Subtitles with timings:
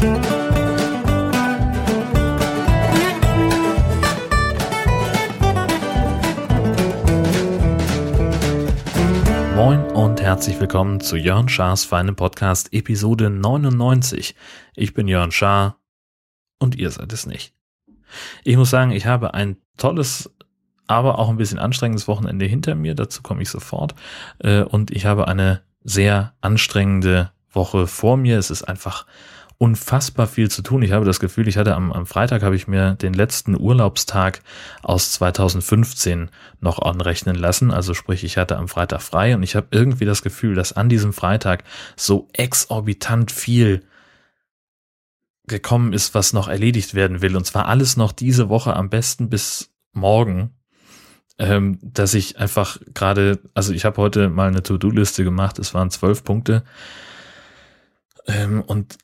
[0.00, 0.08] Moin
[9.92, 14.34] und herzlich willkommen zu Jörn Schars feinem Podcast Episode 99.
[14.74, 15.76] Ich bin Jörn Schaar
[16.58, 17.52] und ihr seid es nicht.
[18.42, 20.34] Ich muss sagen, ich habe ein tolles,
[20.86, 22.94] aber auch ein bisschen anstrengendes Wochenende hinter mir.
[22.94, 23.94] Dazu komme ich sofort.
[24.38, 28.38] Äh, und ich habe eine sehr anstrengende Woche vor mir.
[28.38, 29.04] Es ist einfach
[29.60, 30.80] unfassbar viel zu tun.
[30.80, 34.40] Ich habe das Gefühl, ich hatte am, am Freitag habe ich mir den letzten Urlaubstag
[34.82, 36.30] aus 2015
[36.60, 37.70] noch anrechnen lassen.
[37.70, 40.88] Also sprich, ich hatte am Freitag frei und ich habe irgendwie das Gefühl, dass an
[40.88, 43.82] diesem Freitag so exorbitant viel
[45.46, 47.36] gekommen ist, was noch erledigt werden will.
[47.36, 50.54] Und zwar alles noch diese Woche am besten bis morgen.
[51.38, 55.90] Ähm, dass ich einfach gerade, also ich habe heute mal eine To-Do-Liste gemacht, es waren
[55.90, 56.64] zwölf Punkte.
[58.26, 58.96] Ähm, und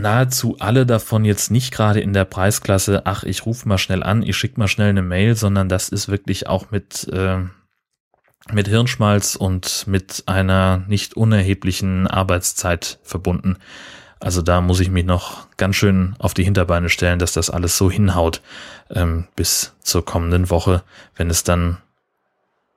[0.00, 4.22] nahezu alle davon jetzt nicht gerade in der Preisklasse, ach, ich rufe mal schnell an,
[4.22, 7.38] ich schicke mal schnell eine Mail, sondern das ist wirklich auch mit, äh,
[8.52, 13.56] mit Hirnschmalz und mit einer nicht unerheblichen Arbeitszeit verbunden.
[14.20, 17.76] Also da muss ich mich noch ganz schön auf die Hinterbeine stellen, dass das alles
[17.78, 18.42] so hinhaut
[18.90, 20.82] ähm, bis zur kommenden Woche,
[21.14, 21.78] wenn es dann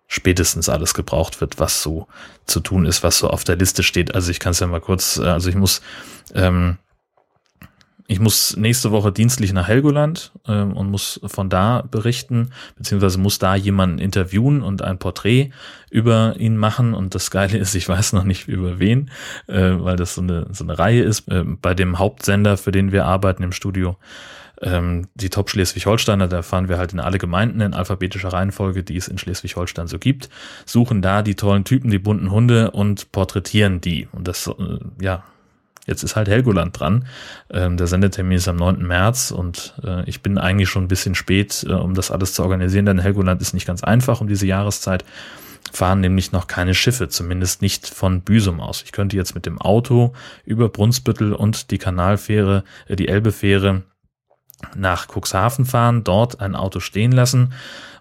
[0.07, 2.07] spätestens alles gebraucht wird, was so
[2.45, 4.13] zu tun ist, was so auf der Liste steht.
[4.13, 5.81] Also ich kann es ja mal kurz, äh, also ich muss
[6.35, 6.77] ähm,
[8.11, 13.39] ich muss nächste Woche dienstlich nach Helgoland ähm, und muss von da berichten, beziehungsweise muss
[13.39, 15.51] da jemanden interviewen und ein Porträt
[15.89, 16.93] über ihn machen.
[16.93, 19.11] Und das Geile ist, ich weiß noch nicht über wen,
[19.47, 21.29] äh, weil das so eine, so eine Reihe ist.
[21.29, 23.95] Äh, bei dem Hauptsender, für den wir arbeiten im Studio,
[24.61, 28.97] ähm, die Top Schleswig-Holsteiner, da fahren wir halt in alle Gemeinden in alphabetischer Reihenfolge, die
[28.97, 30.29] es in Schleswig-Holstein so gibt,
[30.65, 34.09] suchen da die tollen Typen, die bunten Hunde und porträtieren die.
[34.11, 35.23] Und das, äh, ja,
[35.91, 37.05] Jetzt ist halt Helgoland dran.
[37.51, 38.81] Ähm, der Sendetermin ist am 9.
[38.81, 42.41] März und äh, ich bin eigentlich schon ein bisschen spät, äh, um das alles zu
[42.41, 45.05] organisieren, denn Helgoland ist nicht ganz einfach um diese Jahreszeit.
[45.71, 48.81] Fahren nämlich noch keine Schiffe, zumindest nicht von Büsum aus.
[48.83, 50.13] Ich könnte jetzt mit dem Auto
[50.43, 53.83] über Brunsbüttel und die Kanalfähre, äh, die Elbefähre
[54.75, 57.53] nach Cuxhaven fahren, dort ein Auto stehen lassen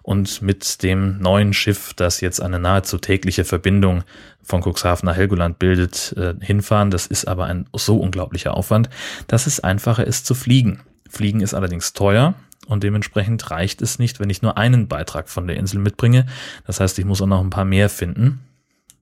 [0.03, 4.03] und mit dem neuen Schiff, das jetzt eine nahezu tägliche Verbindung
[4.41, 6.91] von Cuxhaven nach Helgoland bildet, äh, hinfahren.
[6.91, 8.89] Das ist aber ein so unglaublicher Aufwand,
[9.27, 10.81] dass es einfacher ist zu fliegen.
[11.09, 12.35] Fliegen ist allerdings teuer
[12.67, 16.25] und dementsprechend reicht es nicht, wenn ich nur einen Beitrag von der Insel mitbringe.
[16.65, 18.39] Das heißt, ich muss auch noch ein paar mehr finden.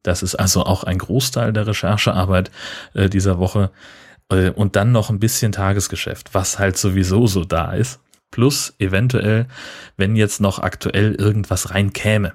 [0.03, 2.51] Das ist also auch ein Großteil der Recherchearbeit
[2.93, 3.71] äh, dieser Woche.
[4.29, 7.99] Äh, und dann noch ein bisschen Tagesgeschäft, was halt sowieso so da ist.
[8.31, 9.47] Plus eventuell,
[9.97, 12.33] wenn jetzt noch aktuell irgendwas reinkäme,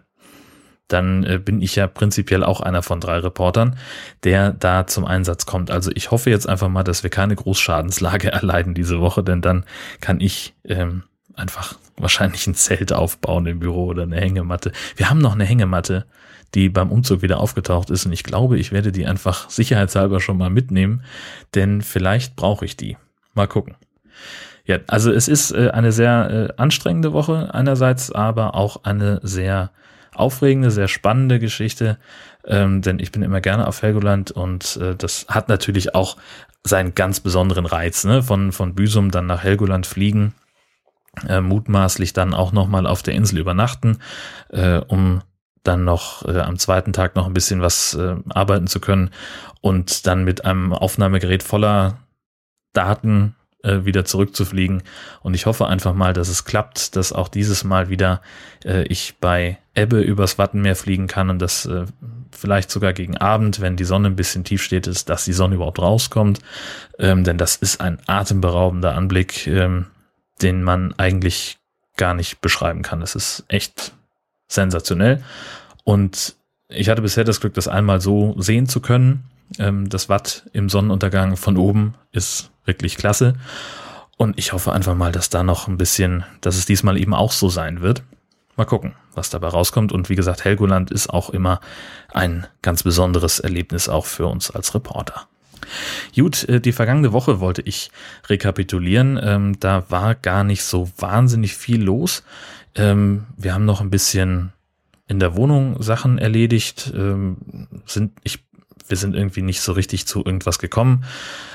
[0.88, 3.76] dann äh, bin ich ja prinzipiell auch einer von drei Reportern,
[4.22, 5.70] der da zum Einsatz kommt.
[5.70, 9.64] Also ich hoffe jetzt einfach mal, dass wir keine Großschadenslage erleiden diese Woche, denn dann
[10.00, 14.72] kann ich ähm, einfach wahrscheinlich ein Zelt aufbauen im Büro oder eine Hängematte.
[14.96, 16.06] Wir haben noch eine Hängematte,
[16.54, 20.38] die beim Umzug wieder aufgetaucht ist und ich glaube, ich werde die einfach sicherheitshalber schon
[20.38, 21.02] mal mitnehmen,
[21.54, 22.96] denn vielleicht brauche ich die.
[23.34, 23.74] Mal gucken.
[24.66, 29.70] Ja, also es ist äh, eine sehr äh, anstrengende Woche einerseits, aber auch eine sehr
[30.14, 31.98] aufregende, sehr spannende Geschichte,
[32.46, 36.16] ähm, denn ich bin immer gerne auf Helgoland und äh, das hat natürlich auch
[36.62, 38.22] seinen ganz besonderen Reiz, ne?
[38.22, 40.34] Von, von Büsum dann nach Helgoland fliegen,
[41.28, 43.98] äh, mutmaßlich dann auch nochmal auf der Insel übernachten,
[44.48, 45.20] äh, um
[45.62, 49.10] dann noch äh, am zweiten Tag noch ein bisschen was äh, arbeiten zu können
[49.60, 51.98] und dann mit einem Aufnahmegerät voller
[52.72, 54.82] Daten äh, wieder zurückzufliegen.
[55.22, 58.20] Und ich hoffe einfach mal, dass es klappt, dass auch dieses Mal wieder
[58.64, 61.86] äh, ich bei Ebbe übers Wattenmeer fliegen kann und dass äh,
[62.30, 65.56] vielleicht sogar gegen Abend, wenn die Sonne ein bisschen tief steht, ist, dass die Sonne
[65.56, 66.40] überhaupt rauskommt.
[66.98, 69.86] Ähm, denn das ist ein atemberaubender Anblick, ähm,
[70.42, 71.58] den man eigentlich
[71.96, 73.02] gar nicht beschreiben kann.
[73.02, 73.92] Es ist echt
[74.46, 75.22] sensationell.
[75.84, 76.36] Und
[76.68, 79.24] ich hatte bisher das Glück, das einmal so sehen zu können.
[79.58, 83.34] Ähm, das Watt im Sonnenuntergang von oben ist wirklich klasse.
[84.16, 87.32] Und ich hoffe einfach mal, dass da noch ein bisschen, dass es diesmal eben auch
[87.32, 88.02] so sein wird.
[88.56, 89.92] Mal gucken, was dabei rauskommt.
[89.92, 91.60] Und wie gesagt, Helgoland ist auch immer
[92.12, 95.26] ein ganz besonderes Erlebnis auch für uns als Reporter.
[96.14, 97.90] Gut, äh, die vergangene Woche wollte ich
[98.28, 99.18] rekapitulieren.
[99.22, 102.22] Ähm, da war gar nicht so wahnsinnig viel los.
[102.76, 104.52] Ähm, wir haben noch ein bisschen
[105.08, 106.92] in der Wohnung Sachen erledigt.
[106.94, 107.36] Ähm,
[107.86, 108.43] sind, ich
[108.88, 111.04] wir sind irgendwie nicht so richtig zu irgendwas gekommen.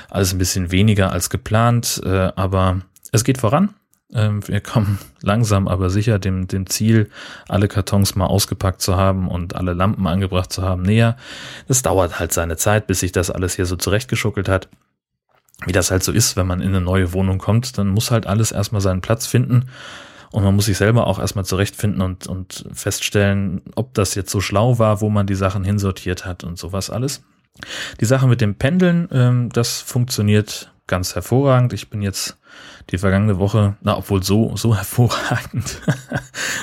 [0.08, 2.80] Alles ein bisschen weniger als geplant, äh, aber
[3.12, 3.74] es geht voran.
[4.12, 7.10] Ähm, wir kommen langsam aber sicher dem, dem Ziel,
[7.48, 11.16] alle Kartons mal ausgepackt zu haben und alle Lampen angebracht zu haben, näher.
[11.68, 14.68] Das dauert halt seine Zeit, bis sich das alles hier so zurechtgeschuckelt hat.
[15.66, 18.26] wie das halt so ist, wenn man in eine neue Wohnung kommt, dann muss halt
[18.26, 19.66] alles erstmal seinen Platz finden.
[20.32, 24.40] Und man muss sich selber auch erstmal zurechtfinden und, und feststellen, ob das jetzt so
[24.40, 27.22] schlau war, wo man die Sachen hinsortiert hat und sowas alles.
[28.00, 31.72] Die Sache mit dem Pendeln, ähm, das funktioniert ganz hervorragend.
[31.72, 32.36] Ich bin jetzt
[32.90, 35.80] die vergangene Woche, na, obwohl so, so hervorragend,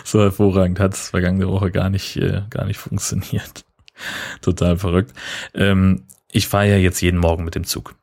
[0.03, 3.65] so hervorragend hat es vergangene Woche gar nicht, äh, gar nicht funktioniert.
[4.41, 5.13] Total verrückt.
[5.53, 7.95] Ähm, ich fahre ja jetzt jeden Morgen mit dem Zug.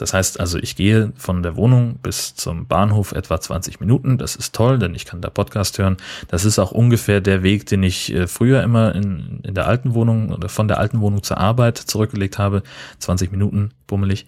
[0.00, 4.16] Das heißt also, ich gehe von der Wohnung bis zum Bahnhof etwa 20 Minuten.
[4.16, 5.98] Das ist toll, denn ich kann da Podcast hören.
[6.28, 9.94] Das ist auch ungefähr der Weg, den ich äh, früher immer in, in der alten
[9.94, 12.62] Wohnung oder von der alten Wohnung zur Arbeit zurückgelegt habe.
[12.98, 14.26] 20 Minuten bummelig.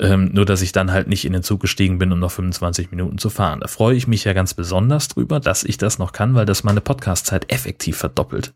[0.00, 2.90] Ähm, nur, dass ich dann halt nicht in den Zug gestiegen bin, um noch 25
[2.90, 3.60] Minuten zu fahren.
[3.60, 6.64] Da freue ich mich ja ganz besonders drüber, dass ich das noch kann, weil das
[6.64, 8.54] meine Podcast-Zeit effektiv verdoppelt.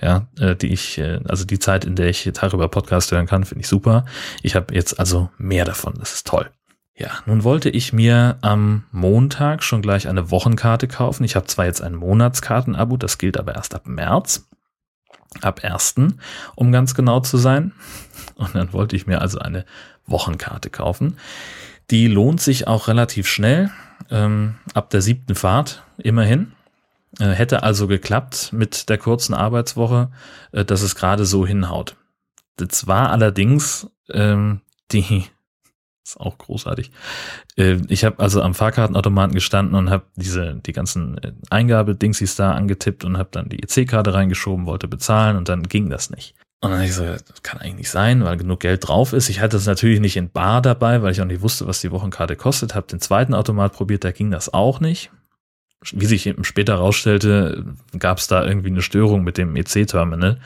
[0.00, 3.44] Ja, äh, die ich, äh, also die Zeit, in der ich darüber Podcast hören kann,
[3.44, 4.04] finde ich super.
[4.42, 5.94] Ich habe jetzt also mehr davon.
[6.12, 6.50] Ist toll.
[6.98, 11.22] Ja, nun wollte ich mir am Montag schon gleich eine Wochenkarte kaufen.
[11.22, 14.48] Ich habe zwar jetzt ein Monatskartenabo, das gilt aber erst ab März.
[15.42, 15.94] Ab 1.
[16.56, 17.72] um ganz genau zu sein.
[18.34, 19.64] Und dann wollte ich mir also eine
[20.06, 21.18] Wochenkarte kaufen.
[21.90, 23.70] Die lohnt sich auch relativ schnell,
[24.10, 26.52] ähm, ab der siebten Fahrt immerhin.
[27.20, 30.10] Äh, hätte also geklappt mit der kurzen Arbeitswoche,
[30.52, 31.96] äh, dass es gerade so hinhaut.
[32.56, 35.24] Das war allerdings ähm, die
[36.08, 36.90] ist auch großartig.
[37.56, 42.52] Äh, ich habe also am Fahrkartenautomaten gestanden und habe diese die ganzen äh, Eingabedingsies da
[42.52, 46.34] angetippt und habe dann die EC-Karte reingeschoben, wollte bezahlen und dann ging das nicht.
[46.60, 49.28] Und dann habe ich so, das kann eigentlich nicht sein, weil genug Geld drauf ist.
[49.28, 51.92] Ich hatte es natürlich nicht in Bar dabei, weil ich auch nicht wusste, was die
[51.92, 52.74] Wochenkarte kostet.
[52.74, 55.10] Habe den zweiten Automat probiert, da ging das auch nicht.
[55.92, 57.64] Wie sich später herausstellte,
[57.96, 60.40] gab es da irgendwie eine Störung mit dem EC-Terminal,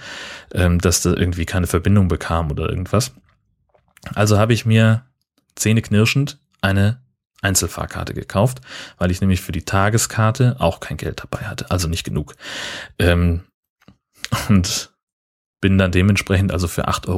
[0.52, 3.14] ähm, dass da irgendwie keine Verbindung bekam oder irgendwas.
[4.14, 5.04] Also habe ich mir
[5.54, 7.00] zähneknirschend eine
[7.42, 8.60] Einzelfahrkarte gekauft,
[8.98, 12.34] weil ich nämlich für die Tageskarte auch kein Geld dabei hatte, also nicht genug.
[12.98, 13.42] Ähm,
[14.48, 14.92] und
[15.60, 17.08] bin dann dementsprechend also für 8,30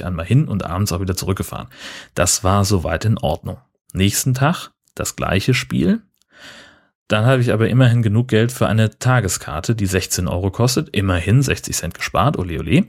[0.00, 1.68] Euro einmal hin und abends auch wieder zurückgefahren.
[2.14, 3.58] Das war soweit in Ordnung.
[3.92, 6.02] Nächsten Tag das gleiche Spiel.
[7.08, 10.88] Dann habe ich aber immerhin genug Geld für eine Tageskarte, die 16 Euro kostet.
[10.88, 12.84] Immerhin 60 Cent gespart, ole ole.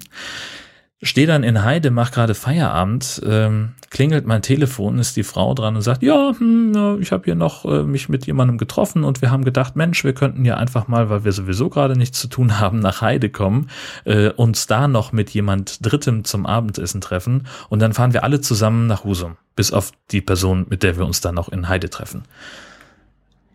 [1.04, 5.76] Stehe dann in Heide, mach gerade Feierabend, ähm, klingelt mein Telefon, ist die Frau dran
[5.76, 9.30] und sagt, ja, hm, ich habe hier noch äh, mich mit jemandem getroffen und wir
[9.30, 12.60] haben gedacht, Mensch, wir könnten ja einfach mal, weil wir sowieso gerade nichts zu tun
[12.60, 13.70] haben, nach Heide kommen,
[14.06, 18.42] äh, uns da noch mit jemand Drittem zum Abendessen treffen und dann fahren wir alle
[18.42, 21.92] zusammen nach Husum, bis auf die Person, mit der wir uns dann noch in Heide
[21.92, 22.24] treffen.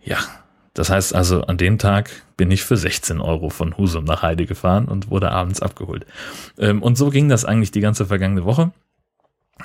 [0.04, 0.18] Ja,
[0.74, 4.46] das heißt also, an dem Tag bin ich für 16 Euro von Husum nach Heide
[4.46, 6.06] gefahren und wurde abends abgeholt.
[6.58, 8.72] Ähm, und so ging das eigentlich die ganze vergangene Woche.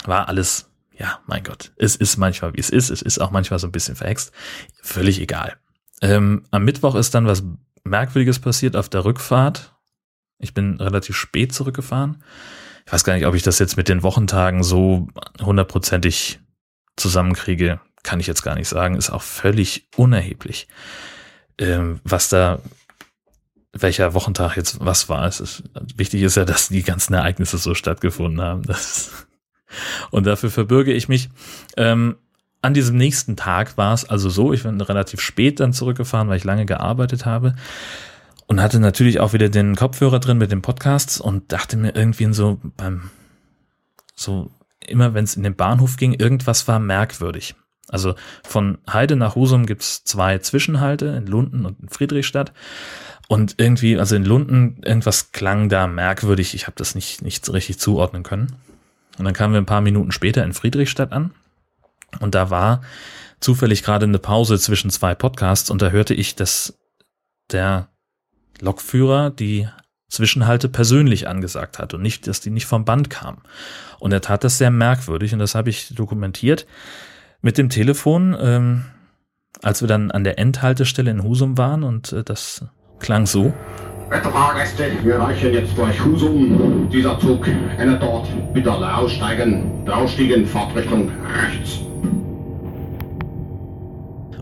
[0.04, 3.60] War alles, ja, mein Gott, es ist manchmal wie es ist, es ist auch manchmal
[3.60, 4.34] so ein bisschen verhext.
[4.82, 5.56] Völlig egal.
[6.02, 7.44] Ähm, am Mittwoch ist dann was
[7.86, 9.74] Merkwürdiges passiert auf der Rückfahrt.
[10.40, 12.22] Ich bin relativ spät zurückgefahren.
[12.86, 15.08] Ich weiß gar nicht, ob ich das jetzt mit den Wochentagen so
[15.42, 16.40] hundertprozentig
[16.96, 20.70] zusammenkriege kann ich jetzt gar nicht sagen, ist auch völlig unerheblich,
[21.58, 22.60] ähm, was da,
[23.74, 25.26] welcher Wochentag jetzt was war.
[25.26, 25.64] Es ist,
[25.98, 28.64] wichtig ist ja, dass die ganzen Ereignisse so stattgefunden haben.
[28.64, 29.28] Das,
[30.10, 31.30] und dafür verbürge ich mich.
[31.76, 32.16] Ähm,
[32.62, 36.38] an diesem nächsten Tag war es also so, ich bin relativ spät dann zurückgefahren, weil
[36.38, 37.56] ich lange gearbeitet habe
[38.48, 42.34] und hatte natürlich auch wieder den Kopfhörer drin mit den Podcasts und dachte mir irgendwie
[42.34, 43.10] so beim
[44.16, 47.56] so immer wenn es in den Bahnhof ging, irgendwas war merkwürdig.
[47.90, 52.54] Also von Heide nach Husum gibt's zwei Zwischenhalte in Lunden und in Friedrichstadt.
[53.28, 56.54] Und irgendwie, also in Lunden, irgendwas klang da merkwürdig.
[56.54, 58.56] Ich habe das nicht, nicht richtig zuordnen können.
[59.18, 61.32] Und dann kamen wir ein paar Minuten später in Friedrichstadt an.
[62.20, 62.82] Und da war
[63.40, 66.78] zufällig gerade eine Pause zwischen zwei Podcasts und da hörte ich, dass
[67.52, 67.90] der
[68.60, 69.68] Lokführer die
[70.10, 73.42] Zwischenhalte persönlich angesagt hat und nicht, dass die nicht vom Band kamen.
[74.00, 76.66] Und er tat das sehr merkwürdig und das habe ich dokumentiert
[77.42, 78.86] mit dem Telefon, ähm,
[79.62, 82.66] als wir dann an der Endhaltestelle in Husum waren und äh, das
[83.00, 83.54] klang so.
[84.10, 86.90] Werte Fahrgäste, wir erreichen jetzt durch Husum.
[86.90, 87.46] Dieser Zug
[87.78, 88.28] endet dort.
[88.54, 89.88] Bitte alle aussteigen.
[89.90, 91.80] Ausstiegen, Fahrtrichtung rechts.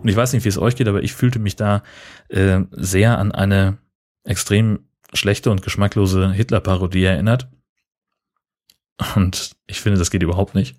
[0.02, 1.82] Und ich weiß nicht, wie es euch geht, aber ich fühlte mich da
[2.30, 3.80] äh, sehr an eine
[4.24, 7.50] extrem schlechte und geschmacklose Hitler-Parodie erinnert.
[9.16, 10.78] Und ich finde, das geht überhaupt nicht.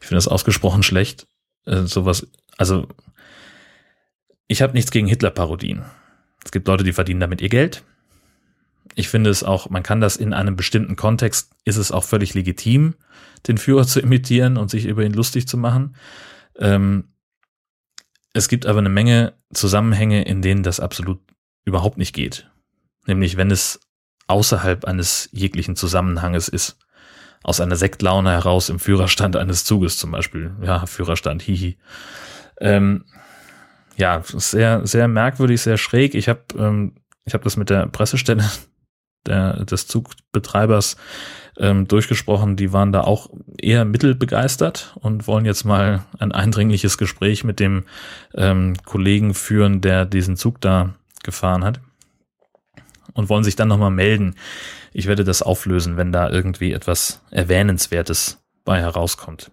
[0.00, 1.26] Ich finde das ausgesprochen schlecht
[1.66, 2.88] äh, sowas, also
[4.46, 5.84] ich habe nichts gegen Hitler-Parodien.
[6.44, 7.82] Es gibt Leute, die verdienen damit ihr Geld.
[8.96, 12.34] ich finde es auch, man kann das in einem bestimmten Kontext, ist es auch völlig
[12.34, 12.94] legitim,
[13.48, 15.96] den Führer zu imitieren und sich über ihn lustig zu machen.
[16.58, 17.08] Ähm,
[18.32, 21.20] es gibt aber eine Menge Zusammenhänge, in denen das absolut
[21.64, 22.50] überhaupt nicht geht.
[23.06, 23.80] Nämlich, wenn es
[24.26, 26.78] außerhalb eines jeglichen Zusammenhanges ist.
[27.44, 30.50] Aus einer Sektlaune heraus im Führerstand eines Zuges zum Beispiel.
[30.62, 31.76] Ja, Führerstand, hihi.
[32.58, 33.04] Ähm,
[33.96, 36.14] ja, sehr, sehr merkwürdig, sehr schräg.
[36.14, 38.44] Ich habe ähm, ich hab das mit der Pressestelle
[39.26, 40.96] der, des Zugbetreibers
[41.58, 42.56] ähm, durchgesprochen.
[42.56, 47.84] Die waren da auch eher mittelbegeistert und wollen jetzt mal ein eindringliches Gespräch mit dem
[48.34, 51.80] ähm, Kollegen führen, der diesen Zug da gefahren hat.
[53.12, 54.34] Und wollen sich dann nochmal melden.
[54.94, 59.50] Ich werde das auflösen, wenn da irgendwie etwas Erwähnenswertes bei herauskommt.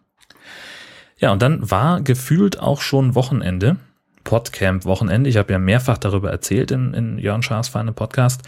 [1.18, 3.78] Ja, und dann war gefühlt auch schon Wochenende.
[4.24, 5.28] Podcamp-Wochenende.
[5.32, 8.44] Ich habe ja mehrfach darüber erzählt in, in Jörn Schaas Feine Podcast,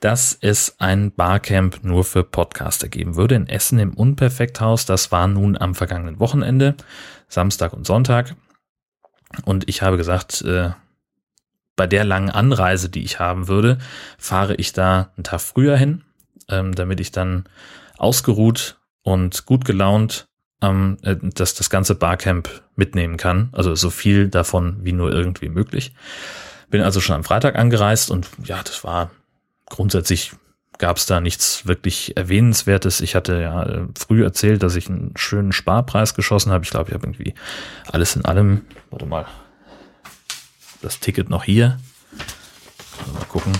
[0.00, 4.84] dass es ein Barcamp nur für Podcaster geben würde in Essen im Unperfekthaus.
[4.84, 6.74] Das war nun am vergangenen Wochenende,
[7.26, 8.36] Samstag und Sonntag.
[9.46, 10.72] Und ich habe gesagt, äh,
[11.74, 13.78] bei der langen Anreise, die ich haben würde,
[14.18, 16.04] fahre ich da einen Tag früher hin,
[16.48, 17.44] ähm, damit ich dann
[17.96, 20.26] ausgeruht und gut gelaunt
[20.64, 23.50] ähm, äh, dass das ganze Barcamp mitnehmen kann.
[23.52, 25.94] Also so viel davon wie nur irgendwie möglich.
[26.70, 29.10] Bin also schon am Freitag angereist und ja, das war
[29.68, 30.32] grundsätzlich
[30.78, 33.00] gab es da nichts wirklich Erwähnenswertes.
[33.00, 36.64] Ich hatte ja äh, früh erzählt, dass ich einen schönen Sparpreis geschossen habe.
[36.64, 37.34] Ich glaube, ich habe irgendwie
[37.92, 39.26] alles in allem, warte mal,
[40.82, 41.78] das Ticket noch hier.
[43.12, 43.52] Mal gucken.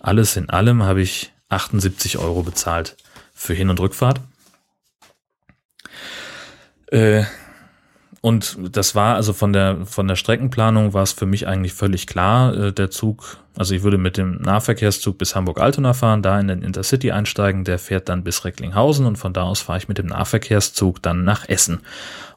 [0.00, 2.96] Alles in allem habe ich 78 Euro bezahlt
[3.34, 4.20] für Hin- und Rückfahrt.
[6.90, 7.24] Äh,
[8.22, 12.06] und das war also von der von der Streckenplanung war es für mich eigentlich völlig
[12.06, 12.54] klar.
[12.54, 16.60] Äh, der Zug, also ich würde mit dem Nahverkehrszug bis Hamburg-Altona fahren, da in den
[16.60, 20.06] Intercity einsteigen, der fährt dann bis Recklinghausen und von da aus fahre ich mit dem
[20.06, 21.80] Nahverkehrszug dann nach Essen.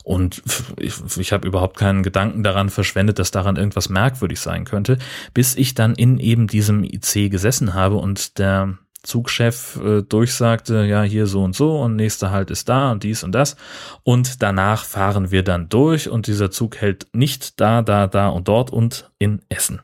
[0.06, 0.42] Und
[0.78, 4.98] ich, ich habe überhaupt keinen Gedanken daran verschwendet, dass daran irgendwas merkwürdig sein könnte,
[5.34, 11.04] bis ich dann in eben diesem IC gesessen habe und der Zugchef äh, durchsagte, ja,
[11.04, 13.58] hier so und so und nächster Halt ist da und dies und das.
[14.04, 18.48] Und danach fahren wir dann durch und dieser Zug hält nicht da, da, da und
[18.48, 19.82] dort und in Essen.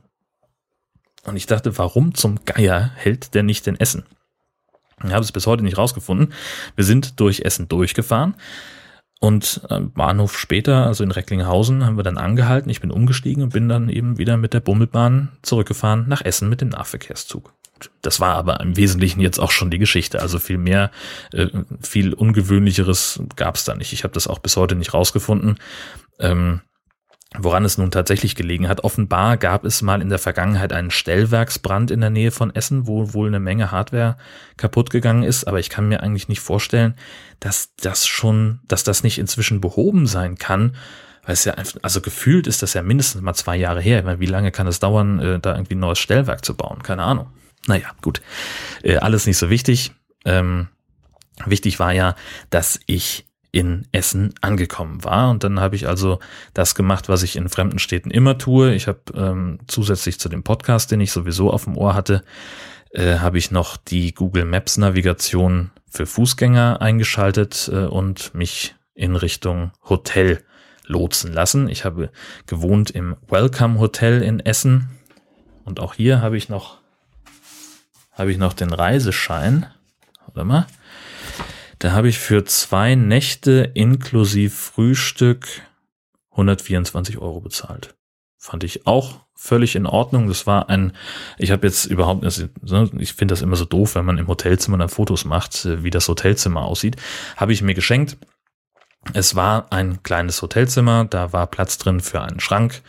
[1.25, 4.05] Und ich dachte, warum zum Geier hält der nicht in Essen?
[5.03, 6.33] Ich habe es bis heute nicht rausgefunden.
[6.75, 8.35] Wir sind durch Essen durchgefahren.
[9.21, 12.69] Und am Bahnhof später, also in Recklinghausen, haben wir dann angehalten.
[12.69, 16.61] Ich bin umgestiegen und bin dann eben wieder mit der Bummelbahn zurückgefahren nach Essen mit
[16.61, 17.53] dem Nahverkehrszug.
[18.01, 20.21] Das war aber im Wesentlichen jetzt auch schon die Geschichte.
[20.21, 20.91] Also viel mehr,
[21.33, 21.47] äh,
[21.81, 23.93] viel ungewöhnlicheres gab es da nicht.
[23.93, 25.57] Ich habe das auch bis heute nicht rausgefunden.
[26.19, 26.61] Ähm,
[27.37, 31.91] Woran es nun tatsächlich gelegen hat, offenbar gab es mal in der Vergangenheit einen Stellwerksbrand
[31.91, 34.17] in der Nähe von Essen, wo wohl eine Menge Hardware
[34.57, 36.95] kaputt gegangen ist, aber ich kann mir eigentlich nicht vorstellen,
[37.39, 40.75] dass das schon, dass das nicht inzwischen behoben sein kann,
[41.23, 43.99] weil es ja einfach, also gefühlt ist das ja mindestens mal zwei Jahre her.
[43.99, 46.81] Ich meine, wie lange kann es dauern, äh, da irgendwie ein neues Stellwerk zu bauen?
[46.81, 47.27] Keine Ahnung.
[47.67, 48.21] Naja, gut.
[48.83, 49.91] Äh, alles nicht so wichtig.
[50.25, 50.67] Ähm,
[51.45, 52.15] wichtig war ja,
[52.49, 55.29] dass ich in Essen angekommen war.
[55.29, 56.19] Und dann habe ich also
[56.53, 58.73] das gemacht, was ich in fremden Städten immer tue.
[58.73, 62.23] Ich habe ähm, zusätzlich zu dem Podcast, den ich sowieso auf dem Ohr hatte,
[62.91, 69.15] äh, habe ich noch die Google Maps Navigation für Fußgänger eingeschaltet äh, und mich in
[69.15, 70.43] Richtung Hotel
[70.85, 71.69] lotsen lassen.
[71.69, 72.11] Ich habe
[72.45, 74.89] gewohnt im Welcome Hotel in Essen
[75.65, 76.79] und auch hier habe ich noch
[78.19, 79.65] habe ich noch den Reiseschein.
[80.25, 80.67] Warte mal.
[81.79, 85.47] Da habe ich für zwei Nächte inklusive Frühstück
[86.31, 87.95] 124 Euro bezahlt.
[88.37, 90.27] Fand ich auch völlig in Ordnung.
[90.27, 90.91] Das war ein,
[91.37, 94.89] ich habe jetzt überhaupt, ich finde das immer so doof, wenn man im Hotelzimmer dann
[94.89, 96.97] Fotos macht, wie das Hotelzimmer aussieht.
[97.37, 98.17] Habe ich mir geschenkt.
[99.13, 102.81] Es war ein kleines Hotelzimmer, da war Platz drin für einen Schrank,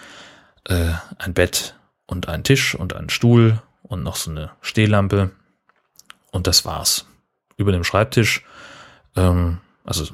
[0.65, 5.30] äh, ein Bett und einen Tisch und einen Stuhl und noch so eine Stehlampe.
[6.30, 7.06] Und das war's.
[7.56, 8.44] Über dem Schreibtisch,
[9.16, 10.06] ähm, also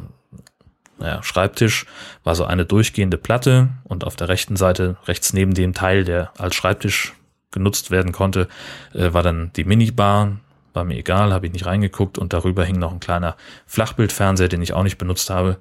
[0.99, 1.87] naja, Schreibtisch
[2.25, 6.33] war so eine durchgehende Platte und auf der rechten Seite, rechts neben dem Teil, der
[6.38, 7.12] als Schreibtisch
[7.52, 8.49] genutzt werden konnte,
[8.95, 10.38] äh, war dann die Minibar.
[10.73, 14.61] War mir egal, habe ich nicht reingeguckt und darüber hing noch ein kleiner Flachbildfernseher, den
[14.61, 15.59] ich auch nicht benutzt habe.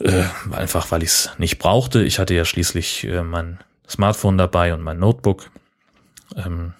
[0.00, 2.02] Äh, einfach weil ich es nicht brauchte.
[2.02, 3.58] Ich hatte ja schließlich äh, mein
[3.88, 5.50] Smartphone dabei und mein Notebook.
[6.36, 6.74] Ähm,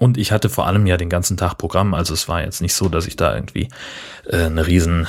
[0.00, 2.74] und ich hatte vor allem ja den ganzen Tag Programm, also es war jetzt nicht
[2.74, 3.68] so, dass ich da irgendwie
[4.26, 5.06] äh, eine riesen,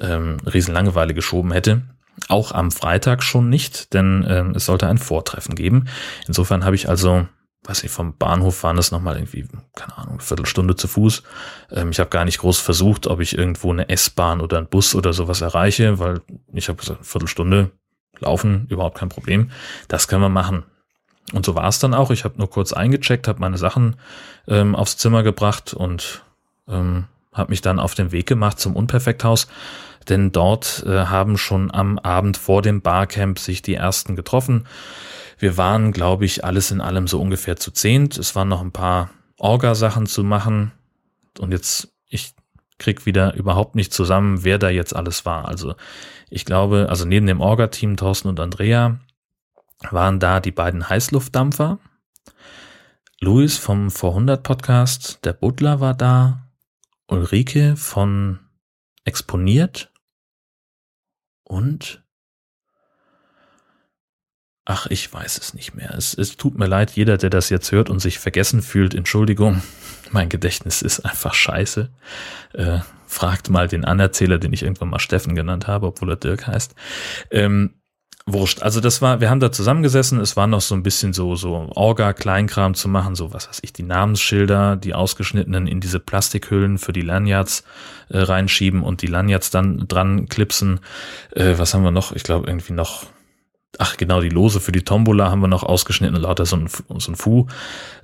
[0.00, 1.82] ähm, riesen Langeweile geschoben hätte.
[2.28, 5.86] Auch am Freitag schon nicht, denn ähm, es sollte ein Vortreffen geben.
[6.26, 7.26] Insofern habe ich also
[7.64, 11.22] weiß ich, vom Bahnhof waren es nochmal irgendwie, keine Ahnung, eine Viertelstunde zu Fuß.
[11.72, 14.94] Ähm, ich habe gar nicht groß versucht, ob ich irgendwo eine S-Bahn oder einen Bus
[14.94, 16.20] oder sowas erreiche, weil
[16.52, 17.70] ich habe gesagt, Viertelstunde
[18.20, 19.50] laufen, überhaupt kein Problem.
[19.88, 20.64] Das können wir machen.
[21.32, 22.10] Und so war es dann auch.
[22.10, 23.96] Ich habe nur kurz eingecheckt, habe meine Sachen
[24.46, 26.22] ähm, aufs Zimmer gebracht und
[26.68, 29.48] ähm, habe mich dann auf den Weg gemacht zum Unperfekthaus,
[30.08, 34.66] denn dort äh, haben schon am Abend vor dem Barcamp sich die ersten getroffen.
[35.38, 38.16] Wir waren, glaube ich, alles in allem so ungefähr zu zehnt.
[38.16, 40.72] Es waren noch ein paar Orga-Sachen zu machen.
[41.38, 42.34] Und jetzt, ich
[42.78, 45.46] krieg wieder überhaupt nicht zusammen, wer da jetzt alles war.
[45.46, 45.74] Also
[46.30, 48.98] ich glaube, also neben dem Orga-Team Thorsten und Andrea
[49.92, 51.78] waren da die beiden Heißluftdampfer.
[53.20, 56.48] Luis vom Vorhundert Podcast, der Butler war da.
[57.08, 58.40] Ulrike von
[59.04, 59.92] Exponiert.
[61.44, 62.02] Und
[64.68, 65.94] Ach, ich weiß es nicht mehr.
[65.94, 69.62] Es, es tut mir leid, jeder, der das jetzt hört und sich vergessen fühlt, Entschuldigung,
[70.10, 71.88] mein Gedächtnis ist einfach scheiße.
[72.54, 76.48] Äh, fragt mal den Anerzähler, den ich irgendwann mal Steffen genannt habe, obwohl er Dirk
[76.48, 76.74] heißt.
[77.30, 77.74] Ähm,
[78.26, 78.60] wurscht.
[78.62, 81.70] Also das war, wir haben da zusammengesessen, es war noch so ein bisschen so, so
[81.74, 86.92] Orga-Kleinkram zu machen, so was weiß ich, die Namensschilder, die ausgeschnittenen in diese Plastikhüllen für
[86.92, 87.62] die Lanyards
[88.08, 90.80] äh, reinschieben und die Lanyards dann dran klipsen.
[91.30, 92.12] Äh, was haben wir noch?
[92.12, 93.06] Ich glaube irgendwie noch
[93.78, 97.12] ach genau, die Lose für die Tombola haben wir noch ausgeschnitten, lauter so ein, so
[97.12, 97.46] ein Fu,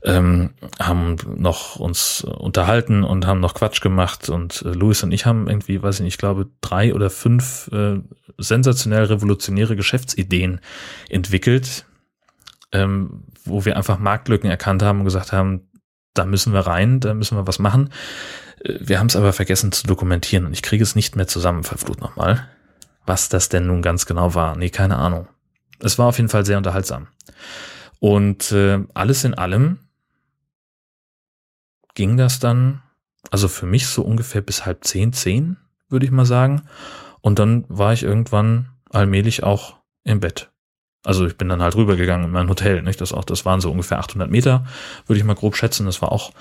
[0.03, 5.27] ähm, haben noch uns unterhalten und haben noch Quatsch gemacht und äh, Louis und ich
[5.27, 8.01] haben irgendwie, weiß ich nicht, ich glaube drei oder fünf äh,
[8.39, 10.61] sensationell revolutionäre Geschäftsideen
[11.09, 11.87] entwickelt,
[12.73, 15.69] ähm, wo wir einfach Marktlücken erkannt haben und gesagt haben,
[16.15, 17.91] da müssen wir rein, da müssen wir was machen.
[18.65, 21.65] Äh, wir haben es aber vergessen zu dokumentieren und ich kriege es nicht mehr zusammen,
[21.65, 22.49] verflucht nochmal.
[23.05, 24.57] Was das denn nun ganz genau war.
[24.57, 25.27] Nee, keine Ahnung
[25.83, 27.09] es war auf jeden Fall sehr unterhaltsam.
[28.01, 29.79] Und äh, alles in allem
[31.95, 32.83] ging das dann,
[33.31, 35.57] also für mich so ungefähr bis halb zehn, zehn,
[35.89, 36.63] würde ich mal sagen.
[37.21, 40.51] Und dann war ich irgendwann allmählich auch im Bett.
[41.05, 43.01] Also ich bin dann halt rübergegangen in mein Hotel, nicht?
[43.01, 44.65] Das auch, das waren so ungefähr 800 Meter,
[45.07, 45.87] würde ich mal grob schätzen.
[45.87, 46.33] Das war auch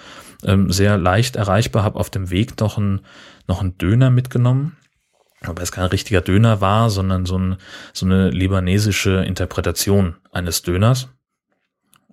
[0.43, 1.83] ähm, sehr leicht erreichbar.
[1.83, 3.01] Habe auf dem Weg noch ein
[3.47, 4.77] noch ein Döner mitgenommen
[5.41, 7.57] aber es kein richtiger Döner war, sondern so, ein,
[7.93, 11.09] so eine libanesische Interpretation eines Döners.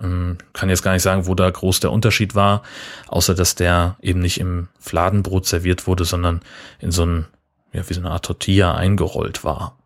[0.00, 2.62] Ähm, kann jetzt gar nicht sagen, wo da groß der Unterschied war,
[3.08, 6.40] außer dass der eben nicht im Fladenbrot serviert wurde, sondern
[6.78, 7.26] in so ein,
[7.72, 9.76] ja, wie so eine Art Tortilla eingerollt war.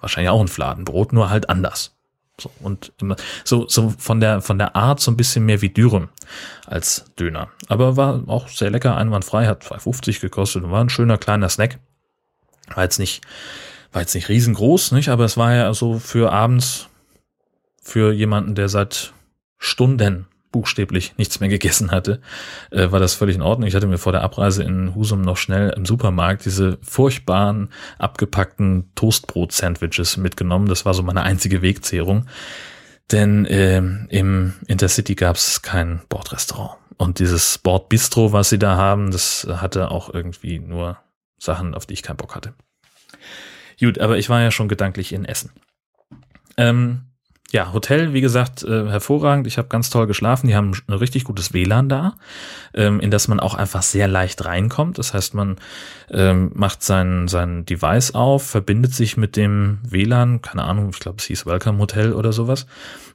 [0.00, 1.94] Wahrscheinlich auch ein Fladenbrot, nur halt anders.
[2.40, 2.92] So, und
[3.44, 6.08] so, so von der, von der Art so ein bisschen mehr wie Dürüm
[6.66, 7.48] als Döner.
[7.68, 11.78] Aber war auch sehr lecker, einwandfrei, hat 2,50 gekostet und war ein schöner kleiner Snack.
[12.74, 13.22] War jetzt nicht,
[13.92, 15.08] war jetzt nicht riesengroß, nicht?
[15.08, 16.88] Aber es war ja so für abends
[17.82, 19.12] für jemanden, der seit
[19.58, 22.20] Stunden buchstäblich nichts mehr gegessen hatte,
[22.70, 23.66] äh, war das völlig in Ordnung.
[23.66, 28.90] Ich hatte mir vor der Abreise in Husum noch schnell im Supermarkt diese furchtbaren abgepackten
[28.94, 30.68] Toastbrot-Sandwiches mitgenommen.
[30.68, 32.26] Das war so meine einzige Wegzehrung.
[33.10, 36.78] Denn äh, im Intercity gab es kein Bordrestaurant.
[36.98, 40.98] Und dieses Bordbistro, was sie da haben, das hatte auch irgendwie nur
[41.42, 42.54] Sachen, auf die ich keinen Bock hatte.
[43.80, 45.50] Gut, aber ich war ja schon gedanklich in Essen.
[46.56, 47.02] Ähm,
[47.52, 49.46] ja, Hotel, wie gesagt, äh, hervorragend.
[49.46, 50.46] Ich habe ganz toll geschlafen.
[50.46, 52.14] Die haben ein richtig gutes WLAN da,
[52.72, 54.96] ähm, in das man auch einfach sehr leicht reinkommt.
[54.96, 55.56] Das heißt, man
[56.10, 61.18] ähm, macht sein, sein Device auf, verbindet sich mit dem WLAN, keine Ahnung, ich glaube,
[61.18, 62.66] es hieß Welcome Hotel oder sowas.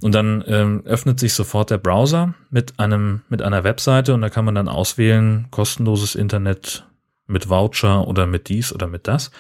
[0.01, 4.29] Und dann ähm, öffnet sich sofort der Browser mit einem, mit einer Webseite und da
[4.29, 6.85] kann man dann auswählen, kostenloses Internet,
[7.27, 9.31] mit Voucher oder mit dies oder mit das.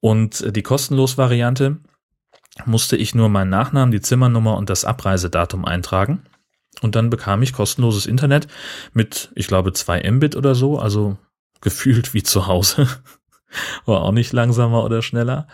[0.00, 1.78] Und die kostenlos Variante
[2.66, 6.22] musste ich nur meinen Nachnamen, die Zimmernummer und das Abreisedatum eintragen.
[6.80, 8.46] Und dann bekam ich kostenloses Internet
[8.92, 11.16] mit, ich glaube, zwei Mbit oder so, also
[11.60, 12.86] gefühlt wie zu Hause.
[13.86, 15.48] War auch nicht langsamer oder schneller.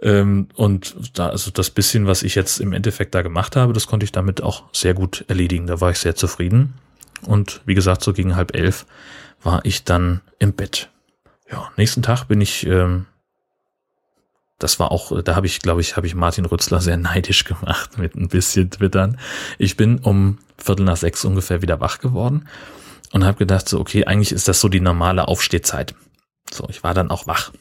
[0.00, 3.88] Ähm, und da, also das bisschen, was ich jetzt im Endeffekt da gemacht habe, das
[3.88, 5.66] konnte ich damit auch sehr gut erledigen.
[5.66, 6.74] Da war ich sehr zufrieden.
[7.26, 8.86] Und wie gesagt, so gegen halb elf
[9.42, 10.91] war ich dann im Bett
[11.52, 13.06] ja, nächsten Tag bin ich, ähm,
[14.58, 17.98] das war auch, da habe ich, glaube ich, habe ich Martin Rützler sehr neidisch gemacht
[17.98, 19.18] mit ein bisschen Twittern.
[19.58, 22.48] Ich bin um Viertel nach sechs ungefähr wieder wach geworden
[23.12, 25.94] und habe gedacht, so, okay, eigentlich ist das so die normale Aufstehzeit.
[26.50, 27.52] So, ich war dann auch wach.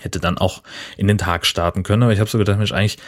[0.00, 0.62] Hätte dann auch
[0.96, 2.98] in den Tag starten können, aber ich habe so gedacht, Mensch, eigentlich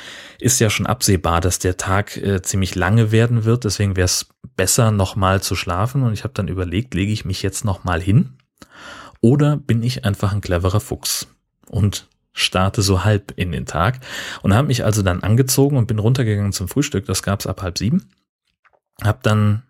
[0.41, 4.29] ist ja schon absehbar, dass der Tag äh, ziemlich lange werden wird, deswegen wäre es
[4.57, 6.03] besser, nochmal zu schlafen.
[6.03, 8.37] Und ich habe dann überlegt, lege ich mich jetzt nochmal hin
[9.21, 11.29] oder bin ich einfach ein cleverer Fuchs
[11.69, 14.01] und starte so halb in den Tag
[14.43, 17.07] und habe mich also dann angezogen und bin runtergegangen zum Frühstück.
[17.07, 18.09] Das gab's ab halb sieben.
[19.03, 19.63] Hab dann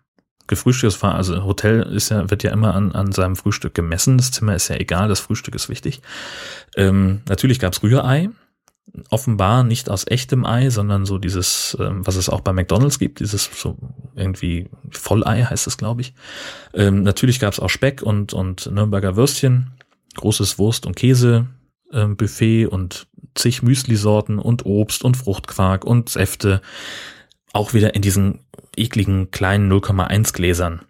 [0.47, 4.17] gefrühstückt, das war, also Hotel ist ja, wird ja immer an, an seinem Frühstück gemessen.
[4.17, 6.01] Das Zimmer ist ja egal, das Frühstück ist wichtig.
[6.75, 8.29] Ähm, natürlich gab's Rührei,
[9.09, 13.19] offenbar nicht aus echtem Ei, sondern so dieses, ähm, was es auch bei McDonalds gibt,
[13.19, 13.77] dieses so
[14.15, 16.13] irgendwie Vollei heißt es, glaube ich.
[16.73, 19.71] Ähm, natürlich gab es auch Speck und, und Nürnberger Würstchen,
[20.15, 26.61] großes Wurst- und Käse-Buffet ähm, und zig Müsli-Sorten und Obst und Fruchtquark und Säfte.
[27.53, 28.39] Auch wieder in diesen
[28.75, 30.81] ekligen kleinen 0,1 Gläsern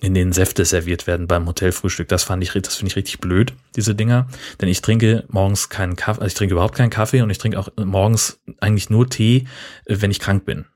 [0.00, 2.08] in denen Säfte serviert werden beim Hotelfrühstück.
[2.08, 4.28] Das fand ich, das finde ich richtig blöd, diese Dinger.
[4.60, 7.58] Denn ich trinke morgens keinen Kaffee, also ich trinke überhaupt keinen Kaffee und ich trinke
[7.58, 9.46] auch morgens eigentlich nur Tee,
[9.86, 10.66] äh, wenn ich krank bin.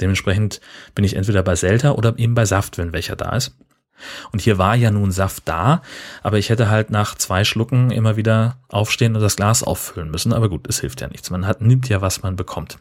[0.00, 0.60] Dementsprechend
[0.94, 3.56] bin ich entweder bei Selta oder eben bei Saft, wenn welcher da ist.
[4.32, 5.82] Und hier war ja nun Saft da,
[6.24, 10.32] aber ich hätte halt nach zwei Schlucken immer wieder aufstehen und das Glas auffüllen müssen.
[10.32, 11.30] Aber gut, es hilft ja nichts.
[11.30, 12.78] Man hat, nimmt ja, was man bekommt.